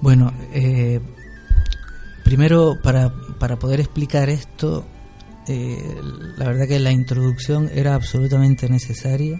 [0.00, 1.00] Bueno, eh,
[2.24, 3.12] primero para
[3.44, 4.86] para poder explicar esto,
[5.48, 6.00] eh,
[6.38, 9.38] la verdad que la introducción era absolutamente necesaria,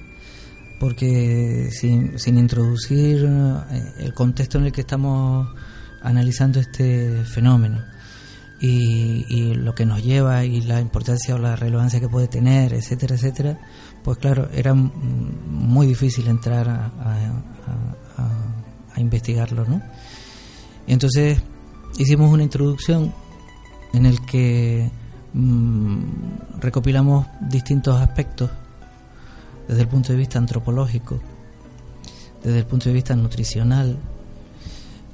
[0.78, 5.48] porque sin, sin introducir eh, el contexto en el que estamos
[6.02, 7.82] analizando este fenómeno
[8.60, 13.14] y, lo que nos lleva y la importancia o la relevancia que puede tener, etcétera,
[13.14, 13.58] etcétera,
[14.02, 16.92] pues claro, era muy difícil entrar a,
[18.94, 19.80] a investigarlo, ¿no?
[20.86, 21.40] Entonces
[21.96, 23.23] hicimos una introducción
[23.94, 24.90] en el que
[25.32, 25.98] mm,
[26.60, 28.50] recopilamos distintos aspectos
[29.68, 31.20] desde el punto de vista antropológico,
[32.42, 33.96] desde el punto de vista nutricional,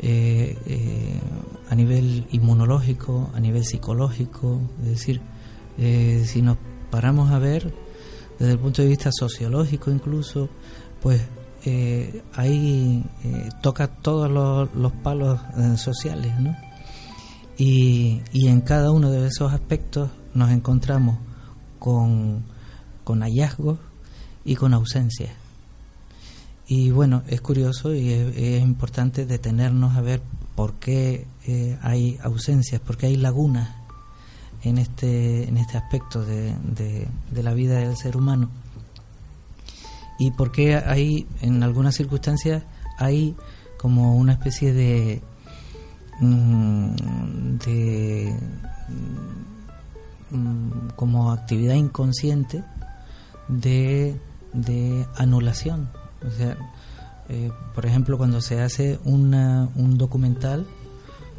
[0.01, 1.21] eh, eh,
[1.69, 5.21] a nivel inmunológico, a nivel psicológico, es decir,
[5.79, 6.57] eh, si nos
[6.91, 7.73] paramos a ver
[8.39, 10.49] desde el punto de vista sociológico incluso,
[11.03, 11.21] pues
[12.37, 13.05] ahí
[13.61, 15.39] toca todos los, los palos
[15.77, 16.57] sociales, ¿no?
[17.63, 21.19] Y, en cada uno de esos aspectos nos encontramos
[21.79, 22.43] con,
[23.05, 23.79] hallazgos
[24.47, 25.33] y con ausencias.
[26.67, 30.23] Y bueno, es curioso y es, importante detenernos a ver
[30.55, 33.69] por qué eh, hay ausencias, por qué hay lagunas
[34.63, 38.49] en este, en este aspecto de, de, la vida del ser humano.
[40.19, 42.63] Y por qué hay, en algunas circunstancias,
[42.97, 43.37] hay
[43.77, 45.23] como una especie de
[46.21, 46.29] de
[50.31, 52.63] mm, como actividad inconsciente
[53.49, 54.21] de,
[54.53, 55.89] de anulación.
[56.27, 56.57] O sea,
[57.29, 60.67] eh, por ejemplo, cuando se hace una, un documental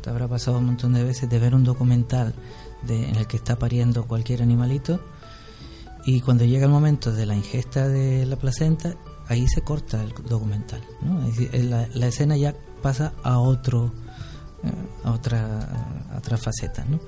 [0.02, 2.34] te habrá pasado un montón de veces de ver un documental
[2.84, 5.00] de, en el que está pariendo cualquier animalito
[6.06, 8.96] y cuando llega el momento de la ingesta de la placenta,
[9.28, 10.82] ahí se corta el documental.
[11.02, 11.22] ¿no?
[11.94, 13.91] la, escena ya pasa a otro
[15.04, 16.86] a otra, a otra faceta.
[16.86, 17.00] ¿no?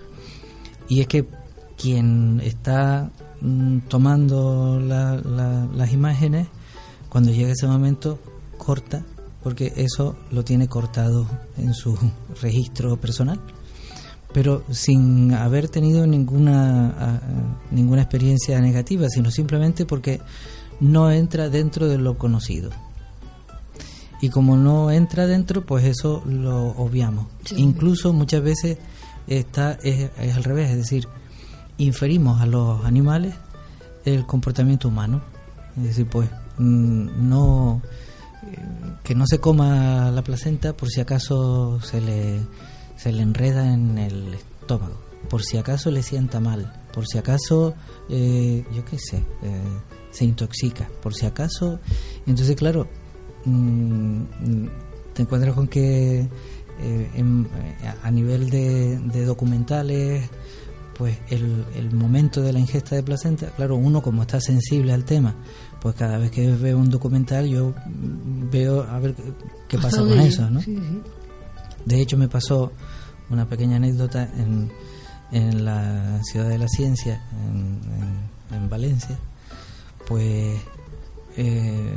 [0.87, 1.27] Y es que
[1.77, 3.09] quien está
[3.41, 6.47] mm, tomando las imágenes,
[7.09, 8.19] cuando llega ese momento,
[8.57, 9.03] corta,
[9.41, 11.97] porque eso lo tiene cortado en su
[12.41, 13.39] registro personal
[14.33, 17.21] pero sin haber tenido ninguna
[17.71, 20.19] ninguna experiencia negativa, sino simplemente porque
[20.79, 22.71] no entra dentro de lo conocido.
[24.23, 27.25] Y como no entra dentro, pues eso lo obviamos.
[27.57, 28.77] Incluso muchas veces
[29.27, 31.09] está es, al revés, es decir,
[31.77, 33.35] inferimos a los animales
[34.05, 35.21] el comportamiento humano.
[35.75, 37.81] Es decir, pues mm, no
[38.49, 38.57] eh,
[39.03, 42.39] que no se coma la placenta por si acaso se le
[42.95, 47.73] se le enreda en el estómago, por si acaso le sienta mal, por si acaso,
[48.07, 49.81] eh, yo qué sé, eh,
[50.11, 51.81] se intoxica, por si acaso.
[52.25, 52.87] Entonces, claro,
[53.45, 54.21] mm,
[55.13, 56.27] te encuentras con que
[56.79, 57.45] eh,
[58.01, 60.29] a nivel de, documentales,
[60.97, 65.05] pues el, el, momento de la ingesta de placenta, claro, uno como está sensible al
[65.05, 65.35] tema,
[65.79, 67.73] pues cada vez que veo un documental yo
[68.51, 69.15] veo a ver
[69.67, 70.61] qué pasa con eso, ¿no?
[71.85, 72.71] De hecho, me pasó
[73.29, 74.71] una pequeña anécdota en,
[75.31, 77.79] en la Ciudad de la Ciencia, en,
[78.55, 79.17] en, Valencia.
[80.07, 80.57] Pues
[81.37, 81.95] eh,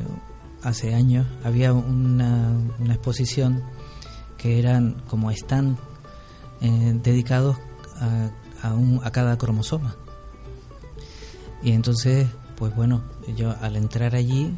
[0.66, 3.62] hace años había una, exposición
[4.36, 5.78] que eran como están
[6.60, 7.56] eh, dedicados
[8.00, 8.30] a,
[8.62, 9.96] a, un, a cada cromosoma.
[11.62, 13.02] Y entonces, pues bueno,
[13.36, 14.54] yo al entrar allí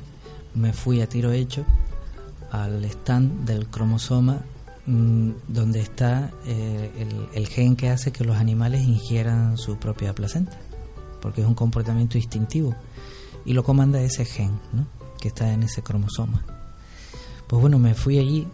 [0.54, 1.64] me fui a tiro hecho
[2.50, 4.42] al stand del cromosoma
[4.88, 6.90] Mm, donde está eh,
[7.34, 10.58] el, gen que hace que los animales ingieran su propia placenta,
[11.20, 12.74] porque es un comportamiento instintivo
[13.44, 14.58] y lo comanda ese gen
[15.20, 16.44] que está en ese cromosoma.
[17.46, 18.46] Pues bueno, me fui allí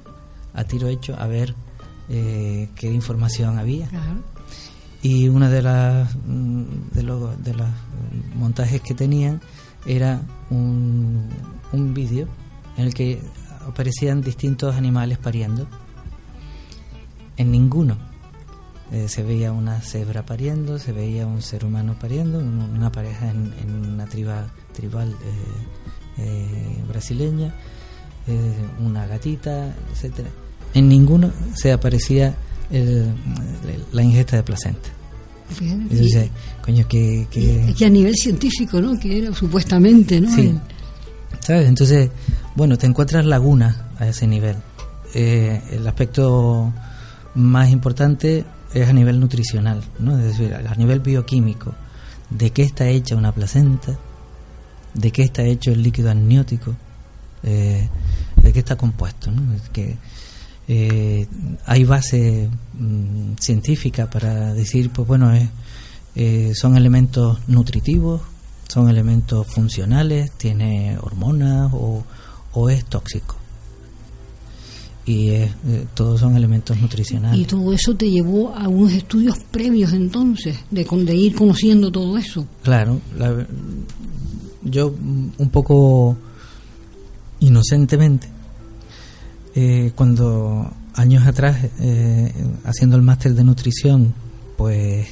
[0.54, 1.54] a tiro hecho a ver
[2.08, 3.88] eh, qué información había.
[5.02, 7.68] Y una de las mm, de, los, de los
[8.34, 9.40] montajes que tenían
[9.86, 11.28] era un,
[11.72, 12.28] un vídeo
[12.76, 13.20] en el que
[13.66, 15.66] aparecían distintos animales pariendo
[17.36, 17.96] en ninguno.
[18.92, 23.52] Eh, se veía una cebra pariendo, se veía un ser humano pariendo, una pareja en,
[23.92, 25.83] una triba, tribal eh,
[26.18, 27.54] eh, brasileña,
[28.80, 30.30] una gatita, etcétera.
[30.72, 32.34] En ninguno se aparecía
[33.92, 34.88] la ingesta de placenta.
[35.60, 36.30] Entonces,
[36.62, 37.84] coño, que, que...
[37.84, 38.98] a nivel científico, ¿no?
[38.98, 40.34] Que era supuestamente, ¿no?
[40.34, 40.54] Sí.
[41.40, 41.68] ¿Sabes?
[41.68, 42.10] Entonces,
[42.54, 44.56] bueno, te encuentras lagunas a ese nivel.
[45.14, 46.72] el aspecto
[47.34, 50.18] más importante es a nivel nutricional, ¿no?
[50.18, 51.74] es decir, a nivel bioquímico,
[52.30, 53.98] de qué está hecha una placenta,
[54.94, 56.74] de qué está hecho el líquido amniótico,
[57.42, 57.88] eh,
[58.42, 59.30] de qué está compuesto.
[59.30, 59.42] ¿no?
[59.72, 59.96] que
[60.66, 61.26] eh,
[61.66, 65.32] hay base mm, científica para decir, pues bueno,
[66.14, 68.22] eh, son elementos nutritivos,
[68.68, 72.04] son elementos funcionales, tiene hormonas o,
[72.52, 73.36] o es tóxico
[75.06, 75.50] y eh,
[75.94, 77.38] todos son elementos nutricionales.
[77.38, 82.16] Y todo eso te llevó a unos estudios previos entonces, de, de ir conociendo todo
[82.16, 82.46] eso.
[82.62, 83.00] Claro,
[84.64, 84.94] yo
[85.38, 86.16] un poco
[87.40, 88.28] inocentemente,
[89.54, 92.32] eh, cuando años atrás, eh,
[92.64, 94.14] haciendo el máster de nutrición,
[94.56, 95.08] pues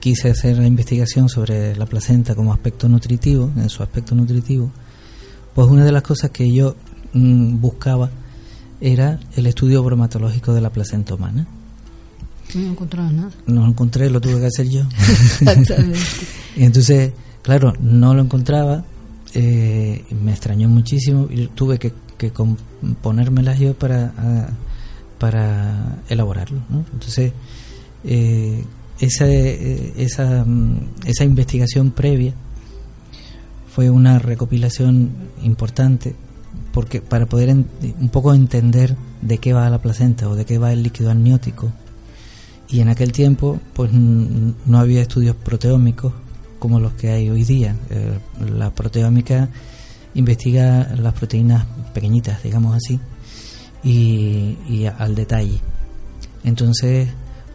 [0.00, 4.70] quise hacer la investigación sobre la placenta como aspecto nutritivo, en su aspecto nutritivo,
[5.54, 6.76] pues una de las cosas que yo
[7.12, 8.10] mm, buscaba
[8.80, 11.46] era el estudio bromatológico de la placenta humana.
[12.54, 13.30] No encontraba nada.
[13.46, 14.82] No lo encontré, lo tuve que hacer yo.
[15.40, 16.00] Exactamente.
[16.56, 18.84] entonces, claro, no lo encontraba,
[19.34, 24.12] eh, me extrañó muchísimo y tuve que, que componérmelas yo para,
[25.18, 26.60] para elaborarlo.
[26.92, 27.32] Entonces,
[28.04, 28.64] eh,
[28.98, 32.34] esa, eh, esa, mm, esa investigación previa
[33.72, 35.10] fue una recopilación
[35.42, 36.14] importante
[36.72, 40.72] porque para poder un poco entender de qué va la placenta o de qué va
[40.72, 41.72] el líquido amniótico.
[42.68, 46.12] Y en aquel tiempo pues no había estudios proteómicos
[46.60, 47.74] como los que hay hoy día.
[47.90, 48.20] Eh,
[48.54, 49.48] la proteómica
[50.14, 53.00] investiga las proteínas pequeñitas, digamos así,
[53.82, 55.58] y, al detalle.
[56.44, 57.08] Entonces,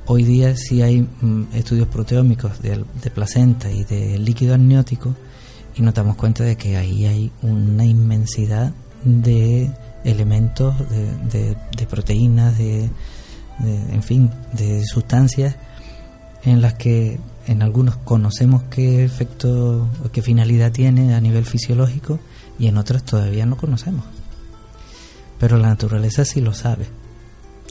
[0.08, 5.16] hoy día sí hay mm, estudios proteómicos de, de placenta y de líquido amniótico
[5.76, 9.72] y nos damos cuenta de que ahí hay una inmensidad de
[10.04, 12.90] elementos, de, de, proteínas, de,
[13.60, 15.56] en fin, de sustancias
[16.46, 22.20] en las que en algunos conocemos qué efecto o qué finalidad tiene a nivel fisiológico
[22.58, 24.06] y en otras todavía no conocemos.
[25.40, 26.88] Pero la naturaleza sí lo sabe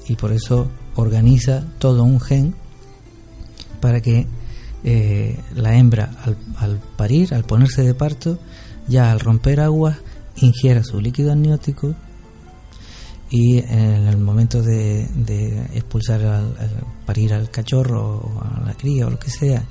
[0.06, 2.54] y por eso organiza todo un gen
[3.80, 4.26] para que
[4.84, 8.38] eh, la hembra al, al, parir, al ponerse de parto,
[8.86, 9.96] ya al romper aguas,
[10.36, 11.94] ingiera su líquido amniótico
[13.30, 15.02] y en el momento de,
[15.74, 16.54] expulsar al,
[17.06, 19.64] parir al cachorro o a la cría o lo que sea,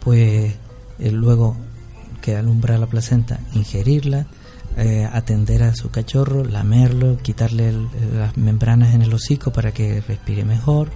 [0.00, 0.54] pues
[0.98, 1.56] eh, luego
[2.22, 4.26] que alumbra la placenta, ingerirla,
[4.76, 7.72] eh, atender a su cachorro, lamerlo, quitarle
[8.14, 10.90] las membranas en el hocico para que respire mejor,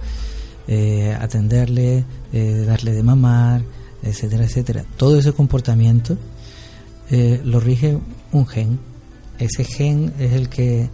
[0.67, 2.05] eh, atenderle,
[2.65, 3.63] darle de mamar,
[4.03, 4.85] etcétera, etcétera.
[4.97, 6.17] Todo ese comportamiento
[7.09, 7.97] lo rige
[8.31, 8.79] un gen.
[9.37, 10.89] Ese gen es el que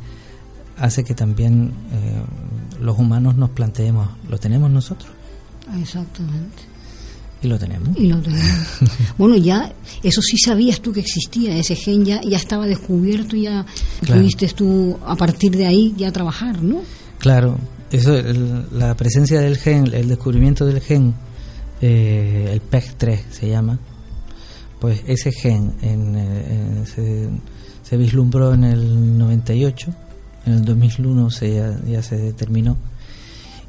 [0.77, 5.09] hace que también eh, los humanos nos planteemos, ¿lo tenemos nosotros?
[5.79, 6.63] Exactamente.
[7.41, 7.89] Y lo tenemos.
[7.97, 8.67] Y lo tenemos.
[9.17, 9.71] bueno, ya,
[10.01, 13.65] eso sí sabías tú que existía, ese gen ya, ya estaba descubierto, ya
[14.05, 16.81] pudiste tú a partir de ahí ya trabajar, ¿no?
[17.19, 17.57] Claro,
[17.91, 18.15] eso,
[18.71, 21.13] la presencia del gen, el descubrimiento del gen,
[21.81, 23.79] eh, el PEG3 se llama,
[24.79, 27.29] pues ese gen en, eh, se,
[27.83, 29.93] se vislumbró en el 98
[30.47, 32.77] en el 2001 se, ya, se determinó.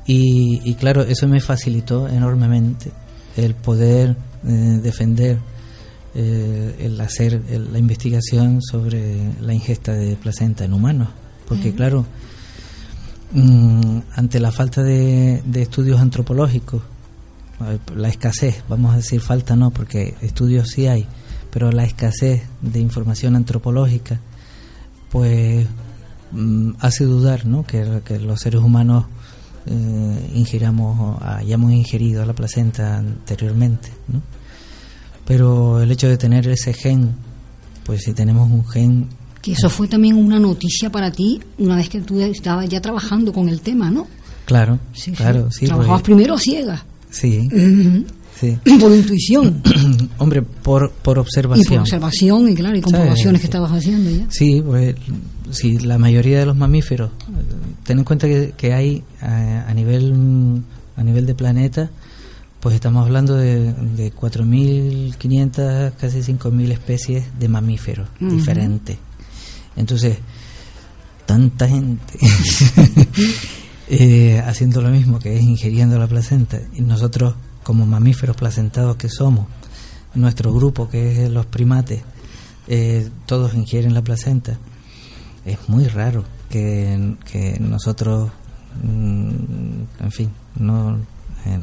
[0.07, 2.91] Y, claro, eso me facilitó enormemente
[3.37, 4.17] el poder
[4.47, 4.51] eh,
[4.83, 5.39] defender
[6.15, 11.09] eh, el hacer la investigación sobre la ingesta de placenta en humanos.
[11.47, 12.07] Porque claro,
[13.33, 16.83] mm, ante la falta de, de estudios antropológicos,
[17.95, 21.07] la escasez, vamos a decir falta no, porque estudios sí hay,
[21.51, 24.21] pero la escasez de información antropológica,
[25.11, 25.67] pues
[26.33, 27.65] Mm, hace dudar ¿no?
[27.65, 27.85] que,
[28.21, 29.07] los seres humanos
[29.67, 33.91] eh, ingiramos, hayamos ingerido la placenta anteriormente.
[34.09, 34.23] ¿no?
[35.27, 37.15] Pero el hecho de tener ese gen,
[37.85, 39.09] pues si tenemos un gen...
[39.43, 43.33] Que eso fue también una noticia para ti una vez que tú estabas ya trabajando
[43.33, 44.07] con el tema, ¿no?
[44.47, 45.67] Claro, sí, claro, sí.
[45.67, 46.85] Trabajabas primero ciega.
[47.11, 47.49] Sí.
[48.81, 49.63] Por intuición.
[50.19, 51.67] Hombre, por, por observación.
[51.67, 54.27] Y por observación, y claro, y comprobaciones que estabas haciendo ya.
[54.31, 54.95] Sí, pues
[55.51, 57.11] sí, la mayoría de los mamíferos,
[57.85, 60.63] ten en cuenta que, hay a, nivel
[60.97, 61.91] a nivel de planeta,
[62.61, 68.99] pues estamos hablando de, de 4.500, casi 5.000 especies de mamíferos diferentes.
[69.77, 70.19] Entonces,
[71.25, 72.19] tanta gente
[73.89, 79.09] eh, haciendo lo mismo, que es ingiriendo la placenta, y nosotros como mamíferos placentados que
[79.09, 79.47] somos,
[80.15, 82.01] nuestro grupo que es los primates,
[82.67, 84.59] eh, todos ingieren la placenta,
[85.45, 87.17] es muy raro que,
[87.61, 88.31] nosotros,
[88.83, 90.97] mm, en fin, no,
[91.47, 91.61] eh,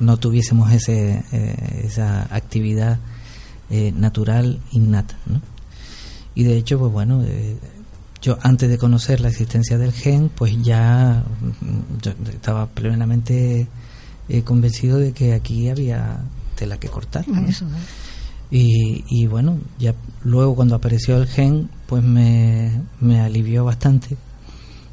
[0.00, 2.98] no tuviésemos ese, eh, esa actividad
[3.68, 5.16] natural innata.
[6.36, 7.24] Y de hecho, pues bueno,
[8.22, 13.66] yo antes de conocer la existencia del gen, pues ya mm, yo estaba plenamente
[14.44, 16.20] convencido de que aquí había
[16.54, 17.24] tela que cortar.
[18.50, 24.16] Y, y, bueno, ya luego cuando apareció el gen, pues me, me alivió bastante,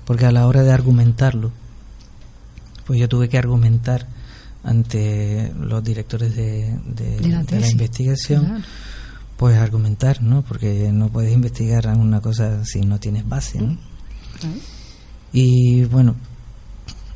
[0.06, 1.52] porque a la hora de argumentarlo,
[2.86, 4.08] pues yo tuve que argumentar
[4.64, 8.64] ante los directores de, de, la, investigación,
[9.38, 10.42] pues argumentar, ¿no?
[10.42, 13.78] Porque no puedes investigar una cosa si no tienes base, ¿no?
[15.32, 16.16] Y bueno,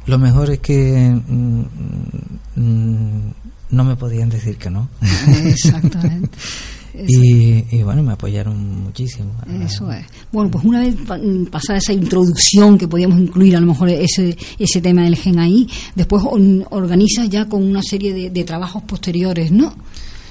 [0.07, 1.61] lo mejor es que mm,
[2.55, 3.33] mm,
[3.71, 4.89] no me podían decir que no.
[5.45, 6.29] Exactamente.
[6.99, 9.31] Y, bueno, me apoyaron muchísimo.
[9.63, 10.03] Eso es.
[10.31, 10.95] Bueno, pues una vez
[11.51, 15.67] pasada esa introducción que podíamos incluir a lo mejor ese, ese tema del gen ahí,
[15.93, 16.23] después
[16.71, 19.75] organizas ya con una serie de, trabajos posteriores, ¿no?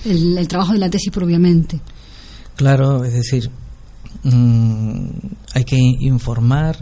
[0.04, 1.78] El, trabajo de la tesis propiamente.
[2.56, 3.48] Claro, es decir,
[4.22, 5.08] mm,
[5.54, 6.76] hay que informar,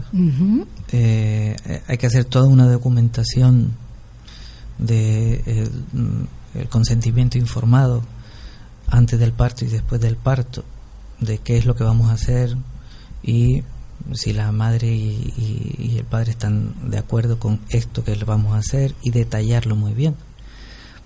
[0.91, 1.55] eh,
[1.87, 3.73] hay que hacer toda una documentación
[4.77, 8.03] de el, mm, el, consentimiento informado
[8.87, 10.63] antes del parto y después del parto
[11.19, 12.57] de qué es lo que vamos a hacer
[13.23, 13.63] y
[14.13, 18.57] si la madre y, el padre están de acuerdo con esto que le vamos a
[18.57, 20.15] hacer y detallarlo muy bien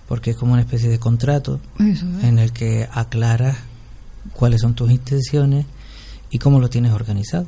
[0.08, 3.58] porque es como una especie de contrato en el que aclaras
[4.34, 5.66] cuáles son tus intenciones
[6.32, 7.48] y cómo lo tienes organizado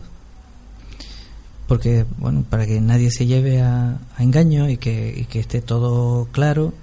[1.67, 6.73] porque bueno para que nadie se lleve a, engaño y que, que, esté todo claro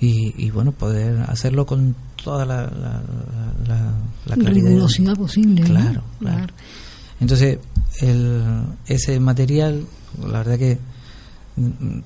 [0.00, 3.92] y, bueno poder hacerlo con toda la, la,
[4.26, 5.14] la, claridad.
[5.14, 6.52] posible claro, claro,
[7.20, 7.58] entonces
[8.00, 8.42] el,
[8.86, 9.86] ese material
[10.20, 10.78] la verdad que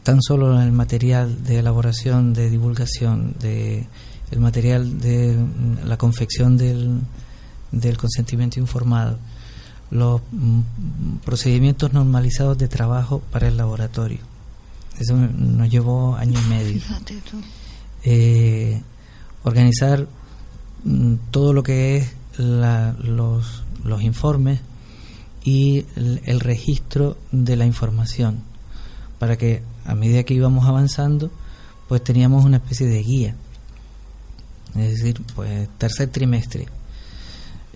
[0.03, 3.87] tan solo el material de elaboración, de divulgación, de
[4.31, 5.37] el material de
[5.85, 7.01] la confección del,
[7.73, 9.19] del consentimiento informado,
[9.91, 10.61] los mm,
[11.25, 14.19] procedimientos normalizados de trabajo para el laboratorio.
[14.99, 16.83] Eso nos llevó año y medio.
[18.03, 18.83] Eh,
[19.45, 20.07] organizar
[20.85, 24.61] mm, todo lo que es los, los informes
[25.43, 28.43] y el, registro de la información
[29.19, 31.31] para que a medida que íbamos avanzando
[31.89, 33.35] pues teníamos una especie de guía
[34.77, 36.69] es decir pues tercer trimestre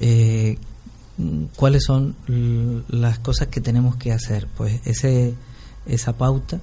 [0.00, 0.58] eh,
[1.56, 2.16] cuáles son
[2.88, 5.34] las cosas que tenemos que hacer pues ese
[5.86, 6.60] esa pauta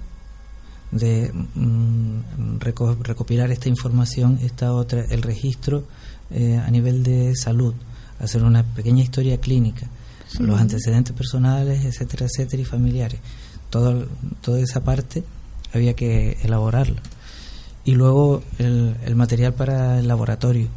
[0.92, 5.86] de mm, recopilar esta información esta otra el registro
[6.32, 7.74] eh, a nivel de salud
[8.20, 9.88] hacer una pequeña historia clínica
[10.40, 13.20] los antecedentes personales, etcétera, etcétera, y familiares.
[13.70, 14.08] Todo,
[14.42, 15.24] toda esa parte
[15.74, 17.02] había que elaborarla.
[17.84, 20.68] Y luego el, el material para el laboratorio,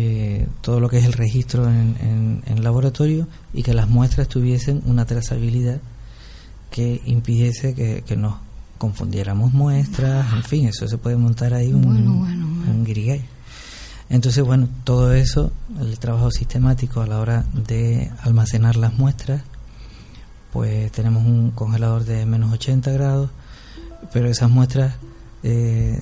[0.00, 4.80] eh, todo lo que es el registro en, en, laboratorio y que las muestras tuviesen
[4.86, 5.80] una trazabilidad
[6.70, 8.36] que impidiese que, que nos
[8.78, 12.84] confundiéramos muestras, en fin, eso se puede montar ahí un, bueno, un
[14.10, 19.42] entonces, bueno, todo eso, el trabajo sistemático a la hora de almacenar las muestras,
[20.52, 23.30] pues tenemos un congelador de menos 80 grados,
[24.12, 24.94] pero esas muestras
[25.42, 26.00] eh,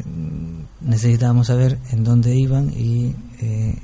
[0.81, 3.77] necesitábamos saber en dónde iban y, eh,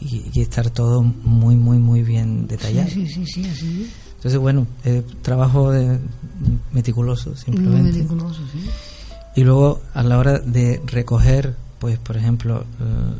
[0.00, 2.88] y, estar todo muy, muy, muy bien detallado.
[2.88, 3.90] Sí, sí, sí, así.
[4.16, 5.98] Entonces, bueno, eh, trabajo de,
[6.72, 7.82] meticuloso, simplemente.
[7.82, 8.60] Muy meticuloso, sí.
[9.34, 12.64] Y luego, a la hora de recoger pues por ejemplo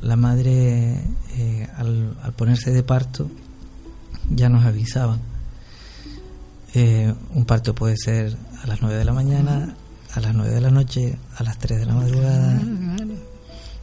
[0.02, 1.00] la madre
[1.36, 3.28] eh, al, ponerse de parto
[4.30, 5.18] ya nos avisaban
[6.72, 9.74] eh, un parto puede ser a las 9 de la mañana
[10.14, 12.60] a las 9 de la noche a las 3 de la madrugada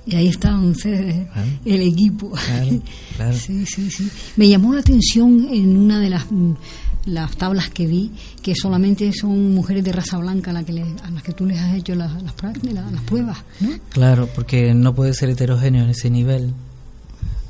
[0.10, 1.28] y ahí estaban ustedes
[1.66, 2.32] el equipo
[3.16, 6.26] claro, sí sí sí me llamó la atención en una de las
[7.06, 11.10] las tablas que vi, que solamente son mujeres de raza blanca a, la que a
[11.10, 13.70] las que tú les has hecho las, las, las, pruebas, ¿no?
[13.90, 16.54] Claro, porque no puede ser heterogéneo en ese nivel.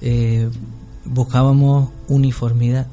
[0.01, 0.49] Eh,
[1.05, 2.87] buscábamos uniformidad,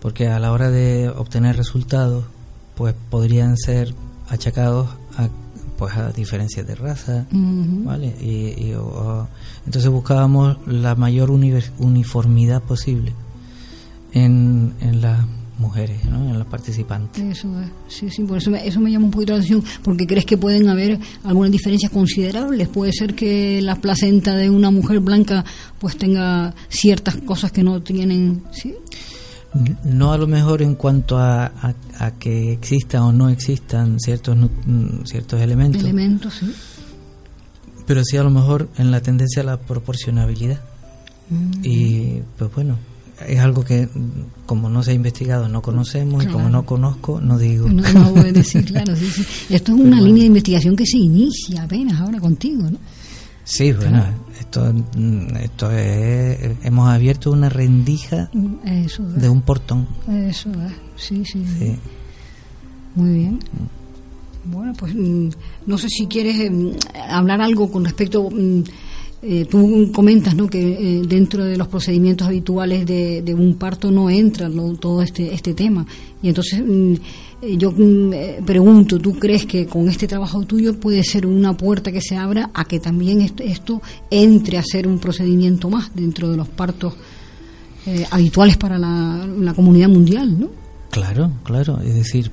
[0.00, 2.24] porque a la hora de obtener resultados,
[2.74, 3.94] pues podrían ser
[4.28, 4.88] achacados
[5.78, 8.08] pues a diferencias de raza, ¿vale?
[8.20, 8.72] Y,
[9.64, 13.12] entonces buscábamos la mayor uniformidad posible
[14.12, 15.20] en, en las
[15.58, 16.30] mujeres, ¿no?
[16.30, 17.22] en los participantes.
[17.22, 17.48] Eso
[17.88, 20.36] sí, sí, por eso me, eso me llama un poquito la atención, porque crees que
[20.36, 22.68] pueden haber algunas diferencias considerables.
[22.68, 25.44] Puede ser que la placenta de una mujer blanca
[25.78, 28.74] pues tenga ciertas cosas que no tienen, ¿sí?
[29.84, 31.46] No a lo mejor en cuanto a,
[31.98, 34.36] a, que existan o no existan ciertos,
[35.04, 35.82] ciertos elementos.
[35.82, 36.52] Elementos, sí.
[37.86, 40.60] Pero sí a lo mejor en la tendencia a la proporcionabilidad.
[41.30, 41.50] Mm.
[41.62, 42.76] Y pues bueno,
[43.26, 43.88] es algo que
[44.46, 48.12] como no se ha investigado no conocemos y como no conozco no digo no, no
[48.12, 49.26] voy a decir claro sí, sí.
[49.50, 52.78] esto es una línea de investigación que se inicia apenas ahora contigo ¿no?
[53.44, 54.04] sí bueno
[54.48, 54.72] esto
[55.42, 61.76] esto es hemos abierto una rendija de un portón eso es sí sí, sí.
[62.94, 64.52] muy bien mm.
[64.52, 65.28] bueno pues mm,
[65.66, 66.50] no sé si quieres
[67.10, 68.62] hablar algo con respecto mm,
[69.20, 70.46] eh, tú comentas ¿no?
[70.46, 74.48] que eh, dentro de los procedimientos habituales de, un parto no entra
[74.80, 75.84] todo este, este tema.
[76.22, 76.94] Y entonces mm,
[77.42, 82.00] yo mm, pregunto, ¿tú crees que con este trabajo tuyo puede ser una puerta que
[82.00, 86.48] se abra a que también esto, entre a ser un procedimiento más dentro de los
[86.48, 86.94] partos
[88.10, 90.38] habituales para la, la, comunidad mundial?
[90.38, 90.50] ¿no?
[90.90, 91.80] Claro, claro.
[91.80, 92.30] Es decir,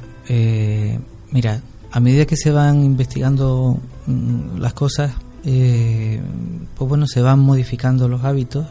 [1.32, 1.62] mira,
[1.96, 5.14] a medida que se van investigando mm, las cosas,
[5.46, 6.20] eh,
[6.76, 8.68] pues bueno, se van modificando los hábitos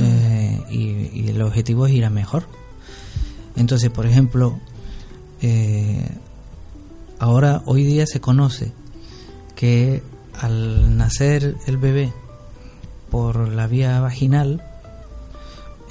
[0.00, 2.48] eh, y, el objetivo es ir a mejor.
[3.54, 4.58] Entonces, por ejemplo,
[5.42, 6.08] eh,
[7.18, 8.72] ahora, hoy día se conoce
[9.54, 10.02] que
[10.34, 12.12] al nacer el bebé
[13.10, 14.62] por la vía vaginal,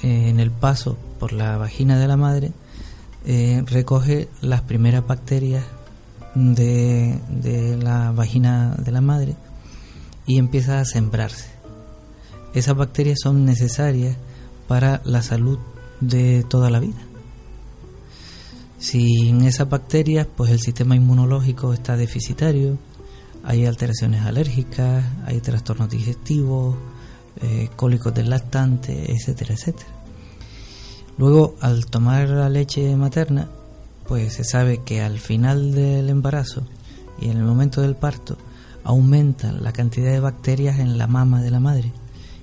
[0.02, 2.52] en el paso por la vagina de la madre,
[3.66, 5.64] recoge las primeras bacterias
[6.34, 9.34] de la vagina de la madre
[10.26, 11.50] y empieza a sembrarse.
[12.54, 14.16] Esas bacterias son necesarias
[14.68, 15.58] para la salud
[16.00, 17.07] de toda la vida.
[18.78, 22.78] Sin esas bacterias, pues el sistema inmunológico está deficitario,
[23.42, 26.76] hay alteraciones alérgicas, hay trastornos digestivos,
[27.40, 29.90] eh, cólicos del lactante, etcétera, etcétera.
[31.18, 33.48] Luego, al tomar la leche materna,
[34.06, 36.62] pues se sabe que al final del embarazo
[37.20, 38.38] y en el momento del parto
[38.84, 41.92] aumenta la cantidad de bacterias en la mama de la madre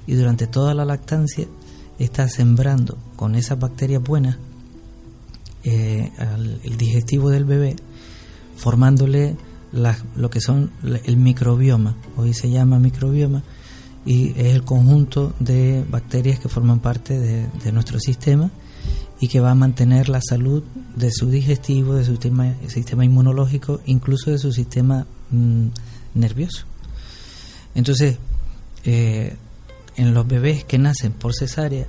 [0.05, 1.47] y durante toda la lactancia
[1.97, 4.37] está sembrando con esas bacterias buenas
[5.65, 6.11] eh,
[6.63, 7.75] el digestivo del bebé,
[8.55, 9.35] formándole
[10.15, 13.43] lo que son el microbioma, hoy se llama microbioma,
[14.05, 18.51] y es el conjunto de bacterias que forman parte de, nuestro sistema
[19.19, 20.63] y que va a mantener la salud
[20.95, 25.67] de su digestivo, de su sistema, sistema inmunológico, incluso de su sistema mm,
[26.13, 26.65] nervioso.
[27.73, 28.17] Entonces,
[28.83, 29.35] eh,
[29.97, 31.87] en los bebés que nacen por cesárea,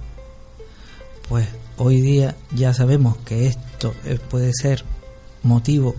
[1.29, 1.47] pues
[1.79, 4.85] hoy día ya sabemos que esto eh, puede ser
[5.43, 5.95] motivo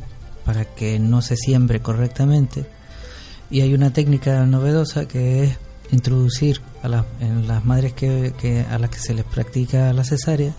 [0.46, 2.66] para que no se siembre correctamente.
[3.50, 5.58] Y hay una técnica novedosa que es
[5.92, 10.54] introducir a en las madres que, a las que se les practica la cesárea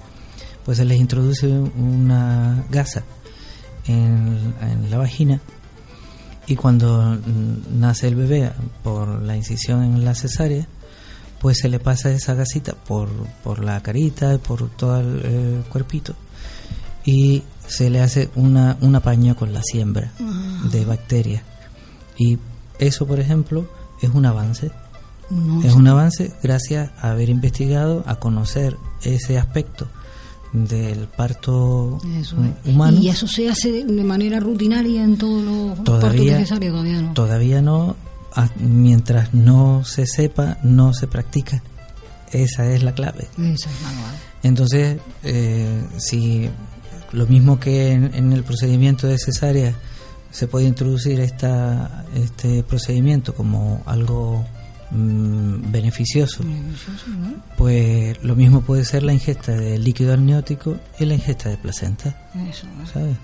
[0.65, 3.03] pues se les introduce una gasa
[3.87, 4.55] en
[4.91, 5.41] la vagina
[6.47, 7.19] y cuando
[7.71, 8.53] nace el bebé
[8.83, 10.67] por la incisión en la cesárea
[11.41, 13.09] pues se le pasa esa gasita por,
[13.45, 16.15] por la carita, y por todo el, cuerpito
[17.05, 20.69] y se le hace una, un apaño con la siembra ah.
[20.71, 21.43] de bacterias.
[22.19, 22.39] Y
[22.79, 23.67] eso, por ejemplo,
[24.03, 24.71] es un avance.
[25.65, 29.89] es un avance gracias a haber investigado, a conocer ese aspecto
[30.53, 31.99] del parto
[32.67, 32.99] humano.
[33.01, 36.73] ¿Y eso se hace de manera rutinaria en todos los todavía, partos necesarios?
[36.75, 37.15] Todavía no.
[37.15, 37.97] Todavía no,
[38.57, 41.63] mientras no se sepa, no se practica.
[42.33, 43.27] Esa es la clave.
[44.43, 46.49] Entonces, eh, si
[47.13, 49.75] lo mismo que en, el procedimiento de cesárea
[50.31, 54.47] se puede introducir esta, este procedimiento como algo
[54.91, 56.45] mm, beneficioso,
[57.57, 62.15] pues lo mismo puede ser la ingesta de líquido amniótico y la ingesta de placenta.
[62.93, 63.17] ¿sabes?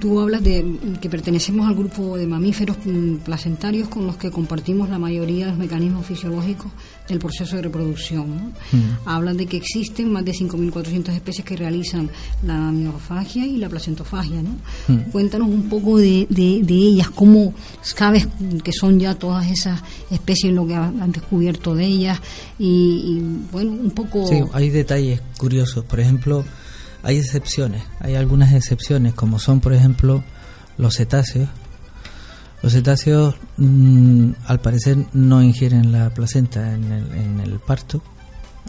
[0.00, 0.64] Tú, hablas de
[1.00, 5.50] que pertenecemos al grupo de mamíferos mm, placentarios con los que compartimos la mayoría de
[5.50, 6.70] los mecanismos fisiológicos
[7.08, 8.52] del proceso de reproducción.
[8.70, 9.08] Mm.
[9.08, 12.08] Hablan de que existen más de 5.400 especies que realizan
[12.44, 14.40] la amiofagia y la placentofagia.
[14.40, 14.50] ¿no?
[14.86, 15.10] Mm.
[15.10, 17.52] Cuéntanos un poco de, de, ellas, cómo
[17.82, 18.28] sabes
[18.62, 22.20] que son ya todas esas especies, lo que han descubierto de ellas
[22.56, 24.28] y, y bueno, un poco...
[24.28, 25.84] Sí, hay detalles curiosos.
[25.84, 26.44] Por ejemplo,
[27.06, 30.24] hay excepciones, hay algunas excepciones, como son, por ejemplo,
[30.76, 31.48] los cetáceos.
[32.62, 38.02] Los cetáceos, mm, al parecer, no ingieren la placenta en el, parto.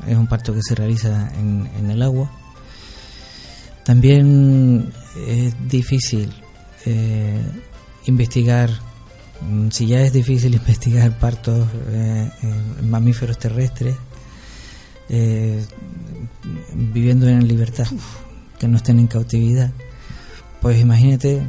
[0.06, 2.30] Es un parto que se realiza en, el agua.
[3.84, 4.94] También
[5.28, 6.32] es difícil
[6.86, 7.42] eh,
[8.06, 8.70] investigar,
[9.42, 13.96] mm, si ya es difícil investigar partos eh, en mamíferos terrestres,
[15.10, 15.66] eh,
[16.76, 17.88] viviendo en libertad
[18.60, 19.72] que no estén en cautividad.
[20.62, 21.42] Pues imagínate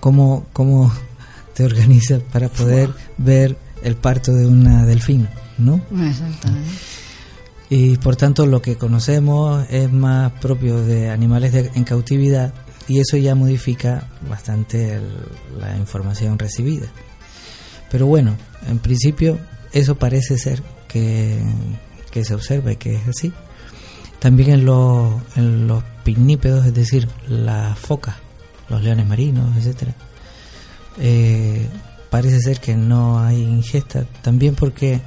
[0.00, 0.92] cómo, cómo
[1.54, 5.80] te organizas para poder ver el parto de una delfina, ¿no?
[6.02, 6.70] Exactamente.
[7.68, 12.54] Y por tanto lo que conocemos es más propio de animales en cautividad
[12.88, 15.00] y eso ya modifica bastante
[15.58, 16.86] la información recibida.
[17.90, 18.36] Pero bueno,
[18.68, 19.38] en principio
[19.72, 21.42] eso parece ser que,
[22.10, 23.32] que se observa y que es así.
[24.18, 28.16] También en los, en los pinnípedos, es decir, las focas,
[28.68, 29.94] los leones marinos, etcétera,
[30.98, 31.68] eh,
[32.10, 34.04] parece ser que no hay ingesta.
[34.22, 35.00] También porque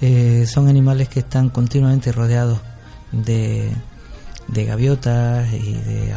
[0.00, 2.60] eh, son animales que están continuamente rodeados
[3.12, 3.70] de,
[4.48, 6.14] de gaviotas y de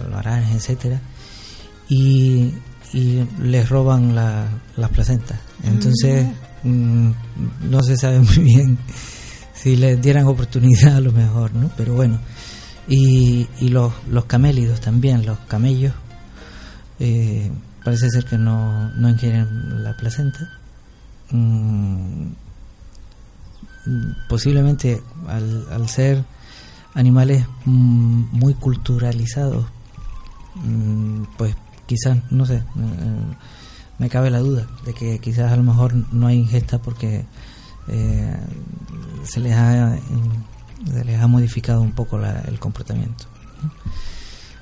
[0.00, 1.00] albaranes, etcétera,
[1.88, 2.52] y,
[2.92, 5.38] y les roban las placentas.
[5.64, 6.32] Entonces, mm.
[6.64, 7.14] Mm,
[7.70, 8.78] no se sabe muy bien
[9.62, 11.70] si les dieran oportunidad a lo mejor, ¿no?
[11.76, 12.18] Pero bueno,
[12.88, 15.94] y, y los, los camélidos también, los camellos,
[16.98, 17.48] eh,
[17.84, 20.50] parece ser que no, no ingieren la placenta.
[21.30, 22.32] Mm,
[24.28, 26.24] posiblemente al, al ser
[26.94, 29.66] animales mm, muy culturalizados,
[30.56, 31.54] mm, pues
[31.86, 32.62] quizás, no sé, eh,
[33.98, 37.24] me cabe la duda de que quizás a lo mejor no hay ingesta porque
[37.88, 38.36] eh,
[39.24, 39.96] se, les ha,
[40.90, 43.24] se les ha modificado un poco el comportamiento.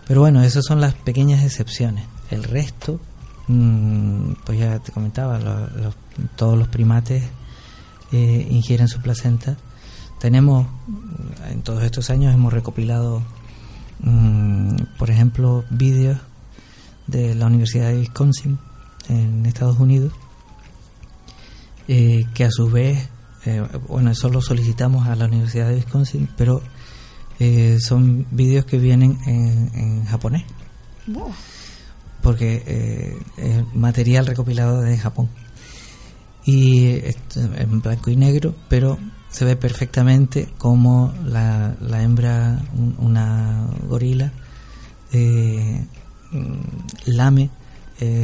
[0.06, 2.04] Pero bueno, esas son las pequeñas excepciones.
[2.30, 3.00] El resto,
[3.46, 5.38] mm, pues ya te comentaba,
[6.36, 7.22] todos los primates
[8.12, 9.56] eh, ingieren su placenta.
[10.18, 10.66] Tenemos,
[11.48, 13.22] en todos estos años hemos recopilado,
[14.00, 16.18] mm, por ejemplo, vídeos
[17.06, 18.58] de la Universidad de Wisconsin
[19.08, 20.12] en Estados Unidos,
[21.92, 23.08] eh, que a su vez
[23.46, 26.62] eh, bueno, eso lo solicitamos a la Universidad de Wisconsin, pero
[27.38, 30.44] eh, son vídeos que vienen en, japonés.
[32.22, 35.30] Porque eh, es material recopilado de Japón.
[36.44, 37.00] Y
[37.34, 38.98] en blanco y negro, pero
[39.30, 42.60] se ve perfectamente como la, la hembra,
[42.98, 44.32] una gorila,
[45.12, 45.86] eh,
[47.06, 47.50] lame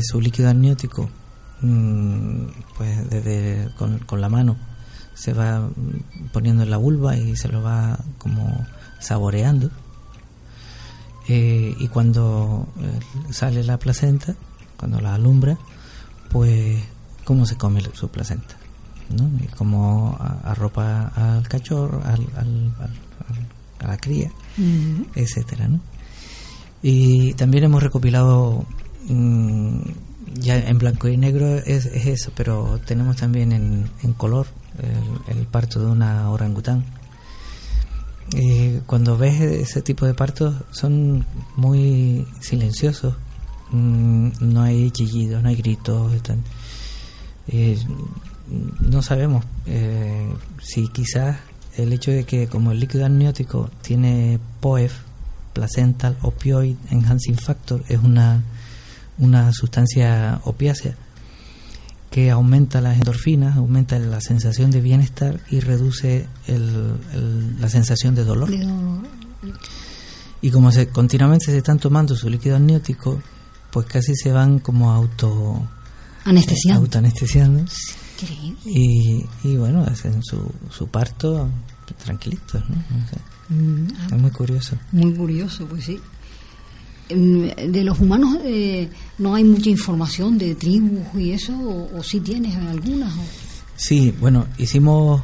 [0.03, 1.26] su líquido amniótico mm,
[1.61, 4.57] pues desde con, con la mano
[5.15, 5.69] se va
[6.33, 8.67] poniendo en la vulva y se lo va como
[9.01, 9.71] saboreando.
[11.29, 14.37] Eh, y cuando eh, sale la placenta,
[14.77, 15.59] cuando la alumbra,
[16.31, 16.83] pues
[17.25, 18.57] cómo se come su placenta,
[19.11, 19.29] ¿no?
[19.43, 22.27] Y cómo arropa al cachorro, al,
[23.81, 24.31] a la cría,
[25.15, 25.81] etcétera, ¿no?
[26.83, 28.65] Y también hemos recopilado
[29.09, 29.81] mm,
[30.41, 34.47] ya en blanco y negro es, eso, pero tenemos también en, color
[35.29, 36.85] el, parto de una orangután.
[38.35, 41.25] Y cuando ves ese tipo de partos son
[41.57, 43.15] muy silenciosos,
[43.71, 46.13] mm, no hay chillidos, no hay gritos.
[48.81, 50.29] no sabemos eh,
[50.61, 51.39] si quizás
[51.77, 54.95] el hecho de que como el líquido amniótico tiene POEF,
[55.53, 58.43] placental opioid enhancing factor, es una,
[59.19, 60.95] una sustancia opiácea,
[62.11, 68.51] que aumenta las endorfinas, aumenta la sensación de bienestar y reduce la sensación de dolor.
[70.41, 73.21] Y como se, continuamente se están tomando su líquido amniótico,
[73.71, 75.69] pues casi se van como auto
[76.25, 76.99] anestesiando.
[76.99, 77.65] anestesiando.
[78.65, 81.51] Y, y, bueno, hacen su, su parto
[82.03, 82.77] tranquilitos, ¿no?
[83.49, 84.07] Mm, ah.
[84.13, 84.77] es muy curioso.
[84.93, 86.01] Muy curioso, pues sí
[87.09, 88.89] de los humanos eh,
[89.19, 91.55] no hay mucha información de tribus y eso,
[91.95, 93.13] o, si tienes algunas.
[93.77, 95.23] Sí, bueno, hicimos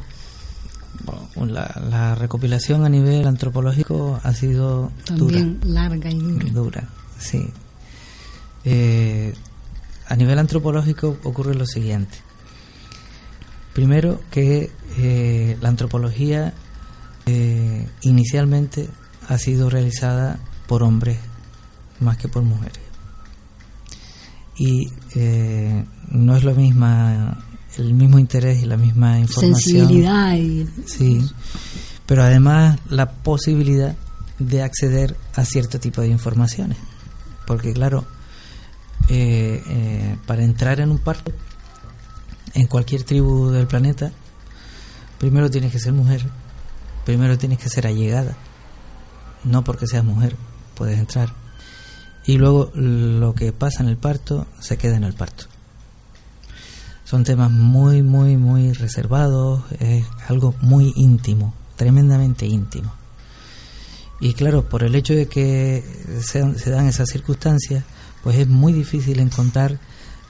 [1.35, 6.49] la, recopilación a nivel antropológico ha sido también larga y dura.
[6.51, 7.49] Dura, sí.
[8.63, 9.33] Eh,
[10.07, 12.17] a nivel antropológico ocurre lo siguiente.
[13.73, 16.53] Primero que eh, la antropología
[18.01, 18.89] inicialmente
[19.29, 21.17] ha sido realizada por hombres
[21.99, 22.79] más que por mujeres.
[24.57, 27.43] Y eh, no es lo misma
[27.77, 29.55] el mismo interés y la misma información.
[29.55, 30.67] Sensibilidad y...
[30.85, 31.25] Sí,
[32.05, 33.95] pero además la posibilidad
[34.39, 36.77] de acceder a cierto tipo de informaciones.
[37.47, 38.05] Porque claro,
[39.09, 41.31] eh, eh, para entrar en un parto,
[42.53, 44.11] en cualquier tribu del planeta,
[45.17, 46.29] primero tienes que ser mujer,
[47.05, 48.35] primero tienes que ser allegada.
[49.43, 50.37] No porque seas mujer
[50.75, 51.42] puedes entrar
[52.25, 55.45] y luego lo que pasa en el parto se queda en el parto.
[57.03, 62.93] Son temas muy, muy, muy reservados, es algo muy íntimo, tremendamente íntimo.
[64.19, 65.83] Y claro, por el hecho de que
[66.21, 67.83] se, dan esas circunstancias,
[68.23, 69.77] pues es muy difícil encontrar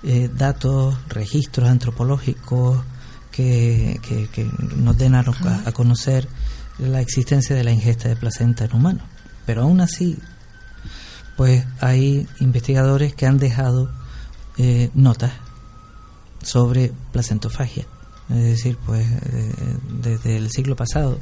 [0.02, 2.84] eh, datos, registros antropológicos
[3.32, 4.00] que,
[4.34, 5.24] que, nos den a,
[5.66, 6.28] a, conocer
[6.80, 9.04] la existencia de la ingesta de placenta en humanos.
[9.46, 10.18] Pero aún así,
[11.38, 13.89] pues hay investigadores que han dejado
[14.57, 15.34] eh, notas
[16.43, 17.86] sobre placentofagia.
[18.29, 21.19] Es decir, pues eh, desde el siglo pasado.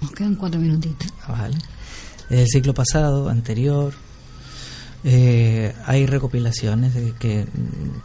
[0.00, 1.12] Nos quedan cuatro minutitos.
[1.22, 1.56] Ah, vale.
[2.28, 3.94] Desde el siglo pasado, anterior,
[5.04, 7.46] eh, hay recopilaciones de que,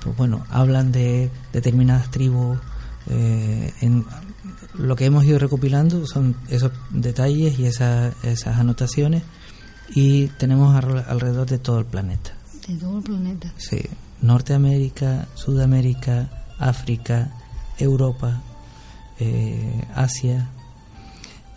[0.03, 2.59] pues, bueno, hablan de determinadas tribus.
[3.07, 4.05] en,
[4.75, 8.13] lo que hemos ido recopilando son esos detalles y esas
[8.45, 9.23] anotaciones
[9.95, 12.31] y tenemos alrededor de todo el planeta.
[12.67, 13.53] De todo el planeta.
[13.57, 13.81] Sí,
[14.21, 16.29] Norteamérica, Sudamérica,
[16.59, 17.31] África,
[17.77, 18.41] Europa,
[19.19, 20.49] eh, Asia.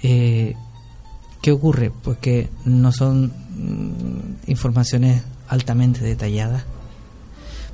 [0.02, 0.54] Eh,
[1.40, 1.90] ¿Qué ocurre?
[1.90, 6.64] Pues que no son mm, informaciones altamente detalladas,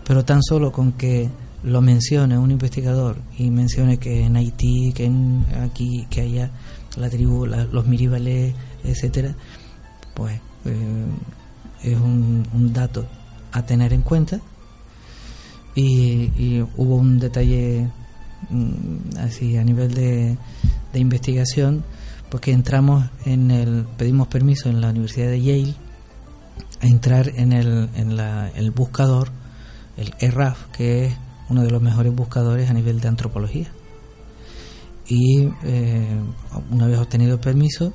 [0.05, 1.29] pero tan solo con que
[1.63, 6.51] lo mencione un investigador y mencione que en Haití, que en aquí, que haya
[6.97, 8.55] la tribu, los miribales,
[8.85, 9.35] etcétera,
[10.15, 11.07] pues eh,
[11.83, 13.07] es un, dato
[13.53, 14.41] a tener en cuenta.
[15.75, 17.89] Y, hubo un detalle
[18.51, 20.37] mm, así a nivel de,
[20.95, 21.85] investigación
[22.29, 25.75] porque entramos en el pedimos permiso en la Universidad de Yale
[26.81, 29.31] a entrar en el, en la, el buscador
[29.99, 31.17] el ERAF que es
[31.49, 33.69] uno de los mejores buscadores a nivel de antropología.
[35.07, 36.07] Y eh,
[36.71, 37.93] una vez obtenido permiso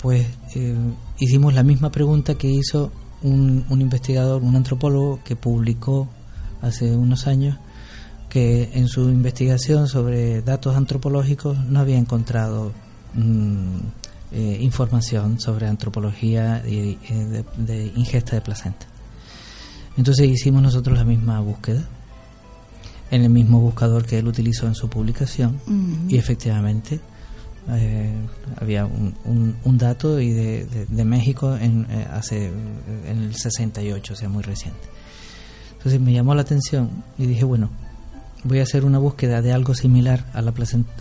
[0.00, 0.74] pues eh,
[1.18, 2.92] hicimos la misma pregunta que hizo
[3.22, 6.08] un, investigador, un antropólogo que publicó
[6.62, 7.58] hace unos años,
[8.36, 12.72] porque en su investigación sobre datos antropológicos no había encontrado
[13.14, 13.78] mm,
[14.32, 18.86] eh, información sobre antropología y, eh, de, ingesta de placenta.
[19.96, 21.82] Entonces hicimos nosotros la misma búsqueda
[23.10, 25.58] en el mismo buscador que él utilizó en su publicación
[26.08, 27.00] y efectivamente
[27.68, 28.12] eh,
[28.60, 32.46] había un, un, dato y de, de, México en, hace
[33.06, 34.88] en el 68, o sea, muy reciente.
[35.72, 37.70] Entonces me llamó la atención y dije, bueno,
[38.44, 40.52] voy a hacer una búsqueda de algo similar a la,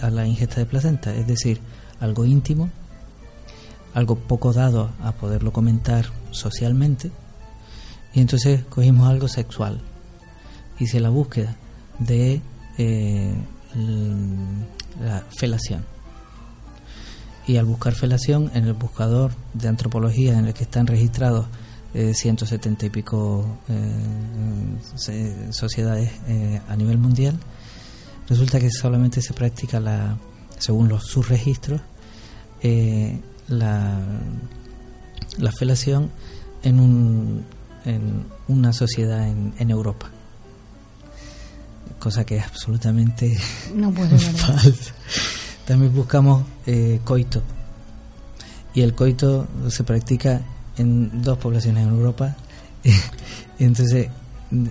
[0.01, 1.59] a la ingesta de placenta, es decir,
[1.99, 2.69] algo íntimo,
[3.93, 7.11] algo poco dado a poderlo comentar socialmente,
[8.13, 9.81] y entonces cogimos algo sexual.
[10.79, 11.55] Hice la búsqueda
[11.99, 12.41] de
[12.77, 13.33] eh,
[15.01, 15.94] la felación.
[17.47, 21.45] Y al buscar felación en el buscador de antropología en el que están registrados
[21.95, 27.37] 170 y pico eh, sociedades eh, a nivel mundial.
[28.27, 30.17] Resulta que solamente se practica, la,
[30.57, 31.79] según los subregistros,
[32.61, 33.99] eh, la,
[35.37, 36.11] la felación
[36.63, 37.45] en, un,
[37.85, 40.09] en una sociedad en, en Europa.
[41.99, 43.37] Cosa que es absolutamente
[43.73, 43.91] no
[44.35, 44.93] falsa.
[45.65, 46.43] También buscamos
[47.03, 47.41] coito.
[48.73, 50.41] Y el coito se practica
[50.77, 52.35] en dos poblaciones en Europa.
[52.83, 52.93] Y
[53.63, 54.09] entonces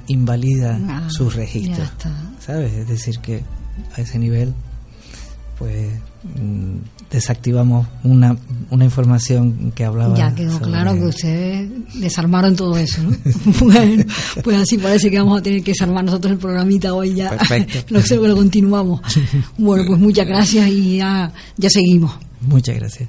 [0.07, 1.91] invalida ah, sus registros
[2.39, 3.43] sabes es decir que
[3.97, 4.55] a ese nivel
[5.59, 5.93] pues
[6.39, 6.77] mm,
[7.11, 8.37] desactivamos una,
[8.71, 13.17] una información que hablaba ya quedó claro que ustedes desarmaron todo eso ¿no?
[13.61, 14.05] bueno
[14.43, 17.31] pues así parece que vamos a tener que desarmar nosotros el programita hoy ya.
[17.31, 17.85] Perfecto.
[18.17, 19.01] Lo, lo continuamos.
[19.59, 22.13] Bueno pues muchas gracias y ya, ya seguimos.
[22.41, 23.09] Muchas gracias